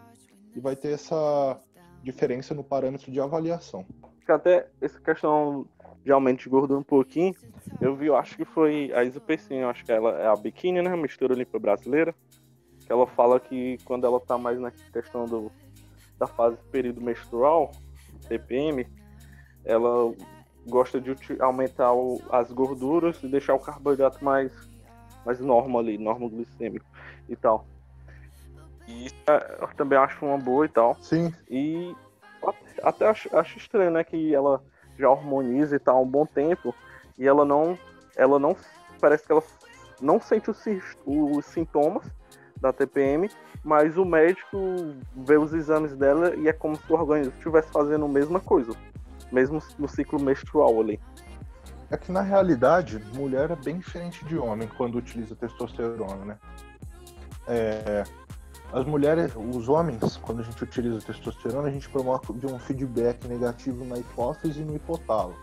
e 0.55 0.61
vai 0.61 0.77
ter 0.77 0.93
essa 0.93 1.59
diferença 2.03 2.55
no 2.55 2.63
parâmetro 2.63 3.11
de 3.11 3.21
avaliação. 3.21 3.87
Até 4.29 4.69
essa 4.81 5.01
questão 5.01 5.67
de 6.05 6.11
aumento 6.11 6.43
de 6.43 6.49
gordura 6.49 6.81
um 6.81 6.85
pouquinho, 6.85 7.35
eu 7.81 7.95
vi, 7.95 8.07
eu 8.07 8.17
acho 8.17 8.37
que 8.37 8.45
foi 8.45 8.93
a 8.95 9.05
Isa 9.05 9.23
acho 9.71 9.85
que 9.85 9.93
ela 9.93 10.19
é 10.19 10.27
a 10.27 10.37
biquíni, 10.37 10.83
né? 10.83 10.95
Mistura 10.97 11.35
limpa 11.35 11.59
brasileira. 11.59 12.15
Que 12.85 12.93
ela 12.93 13.07
fala 13.07 13.39
que 13.39 13.79
quando 13.85 14.07
ela 14.07 14.21
tá 14.21 14.37
mais 14.37 14.59
na 14.59 14.71
questão 14.71 15.27
do, 15.27 15.53
da 16.19 16.27
fase 16.27 16.57
período 16.71 17.01
menstrual, 17.01 17.71
TPM, 18.29 18.87
ela 19.65 20.13
gosta 20.69 21.01
de 21.01 21.17
aumentar 21.41 21.93
o, 21.93 22.21
as 22.31 22.51
gorduras 22.51 23.23
e 23.23 23.29
deixar 23.29 23.55
o 23.55 23.61
carboidrato 23.61 24.25
mais, 24.25 24.53
mais 25.25 25.41
normal 25.41 25.81
ali, 25.81 25.99
normal 25.99 26.29
glicêmico 26.29 26.87
e 27.29 27.37
tal. 27.37 27.67
E 28.89 29.07
eu 29.61 29.69
também 29.77 29.99
acho 29.99 30.25
uma 30.25 30.39
boa 30.39 30.67
e 30.67 30.69
tal. 30.69 30.97
Sim. 31.01 31.33
E 31.49 31.95
até 32.83 33.09
acho, 33.09 33.35
acho 33.37 33.59
estranho, 33.59 33.93
né, 33.93 34.03
que 34.03 34.35
ela 34.35 34.63
já 35.03 35.11
hormoniza 35.11 35.77
e 35.77 35.79
tal 35.79 35.99
há 35.99 36.01
um 36.01 36.09
bom 36.09 36.25
tempo 36.25 36.75
e 37.19 37.27
ela 37.27 37.45
não, 37.45 37.79
ela 38.17 38.39
não, 38.39 38.57
parece 39.01 39.27
que 39.27 39.33
ela 39.33 39.43
não 40.01 40.21
sente 40.21 40.51
os, 40.51 40.65
os 41.05 41.45
sintomas 41.47 42.05
da 42.61 42.73
TPM, 42.73 43.29
mas 43.65 43.97
o 43.97 44.05
médico 44.05 44.57
vê 45.17 45.37
os 45.37 45.53
exames 45.53 45.97
dela 45.97 46.35
e 46.37 46.49
é 46.49 46.53
como 46.53 46.77
se 46.77 46.91
o 46.91 46.95
organismo 46.95 47.33
estivesse 47.37 47.69
fazendo 47.71 48.05
a 48.05 48.09
mesma 48.09 48.41
coisa, 48.41 48.73
mesmo 49.31 49.61
no 49.79 49.89
ciclo 49.89 50.21
menstrual 50.21 50.81
ali. 50.81 51.01
É 51.91 51.97
que 51.97 52.11
na 52.11 52.23
realidade, 52.23 52.99
mulher 53.15 53.51
é 53.51 53.57
bem 53.57 53.79
diferente 53.79 54.25
de 54.25 54.39
homem 54.39 54.69
quando 54.77 54.97
utiliza 54.97 55.35
testosterona, 55.35 56.25
né? 56.25 56.39
É, 57.47 58.05
As 58.73 58.87
mulheres, 58.87 59.35
os 59.37 59.69
homens, 59.69 60.17
quando 60.17 60.41
a 60.41 60.43
gente 60.43 60.65
utiliza 60.65 60.99
testosterona, 60.99 61.69
a 61.69 61.71
gente 61.71 61.91
promove 61.91 62.47
um 62.47 62.59
feedback 62.59 63.29
negativo 63.29 63.85
na 63.85 63.99
hipófise 63.99 64.63
e 64.63 64.65
no 64.65 64.75
hipotálamo. 64.75 65.37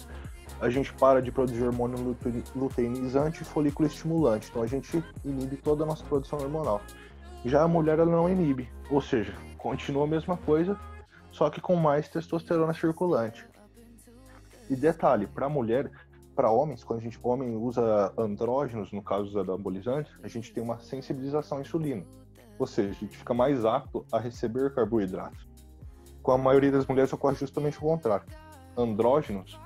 A 0.59 0.67
gente 0.67 0.91
para 0.93 1.21
de 1.21 1.31
produzir 1.31 1.63
hormônio 1.63 2.17
luteinizante 2.55 3.43
e 3.43 3.45
folículo 3.45 3.87
estimulante. 3.87 4.49
Então 4.49 4.63
a 4.63 4.67
gente 4.67 5.03
inibe 5.23 5.57
toda 5.57 5.83
a 5.83 5.85
nossa 5.85 6.03
produção 6.03 6.39
hormonal. 6.39 6.81
Já 7.45 7.61
a 7.61 7.67
mulher 7.67 7.99
ela 7.99 8.11
não 8.11 8.27
inibe, 8.27 8.67
ou 8.89 8.99
seja, 8.99 9.33
continua 9.59 10.05
a 10.05 10.07
mesma 10.07 10.35
coisa, 10.35 10.75
só 11.31 11.51
que 11.51 11.61
com 11.61 11.75
mais 11.75 12.09
testosterona 12.09 12.73
circulante. 12.73 13.47
E 14.71 14.75
detalhe, 14.75 15.27
para 15.27 15.47
mulher, 15.47 15.91
para 16.35 16.49
homens, 16.49 16.83
quando 16.83 16.99
a 16.99 17.03
gente 17.03 17.19
homem 17.21 17.55
usa 17.55 18.11
andrógenos, 18.17 18.91
no 18.91 19.03
caso 19.03 19.25
dos 19.25 19.37
anabolizantes, 19.37 20.11
a 20.23 20.27
gente 20.27 20.51
tem 20.51 20.63
uma 20.63 20.79
sensibilização 20.79 21.59
à 21.59 21.61
insulina. 21.61 22.03
Ou 22.59 22.67
seja, 22.67 22.89
a 22.89 22.93
gente 22.93 23.17
fica 23.17 23.33
mais 23.33 23.63
apto 23.63 24.05
a 24.11 24.19
receber 24.19 24.75
carboidratos. 24.75 25.47
Com 26.21 26.33
a 26.33 26.37
maioria 26.37 26.71
das 26.71 26.85
mulheres 26.85 27.11
ocorre 27.13 27.35
justamente 27.35 27.77
o 27.77 27.81
contrário. 27.81 28.25
Andrógenos, 28.77 29.57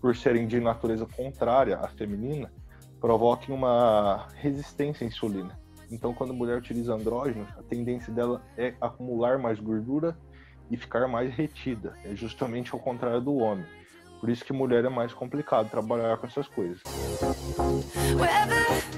por 0.00 0.14
serem 0.14 0.46
de 0.46 0.60
natureza 0.60 1.04
contrária 1.04 1.76
à 1.78 1.88
feminina, 1.88 2.52
provocam 3.00 3.54
uma 3.54 4.28
resistência 4.36 5.04
à 5.04 5.08
insulina. 5.08 5.58
Então, 5.90 6.14
quando 6.14 6.30
a 6.30 6.34
mulher 6.34 6.58
utiliza 6.58 6.94
andrógenos, 6.94 7.48
a 7.58 7.62
tendência 7.62 8.12
dela 8.12 8.42
é 8.56 8.74
acumular 8.80 9.38
mais 9.38 9.58
gordura 9.58 10.16
e 10.70 10.76
ficar 10.76 11.06
mais 11.08 11.34
retida. 11.34 11.94
É 12.04 12.14
justamente 12.14 12.72
ao 12.72 12.80
contrário 12.80 13.20
do 13.20 13.34
homem. 13.36 13.66
Por 14.20 14.30
isso 14.30 14.44
que 14.44 14.52
mulher 14.52 14.84
é 14.84 14.88
mais 14.88 15.12
complicado 15.12 15.68
trabalhar 15.68 16.16
com 16.16 16.26
essas 16.26 16.48
coisas. 16.48 16.80
We'll 18.16 18.28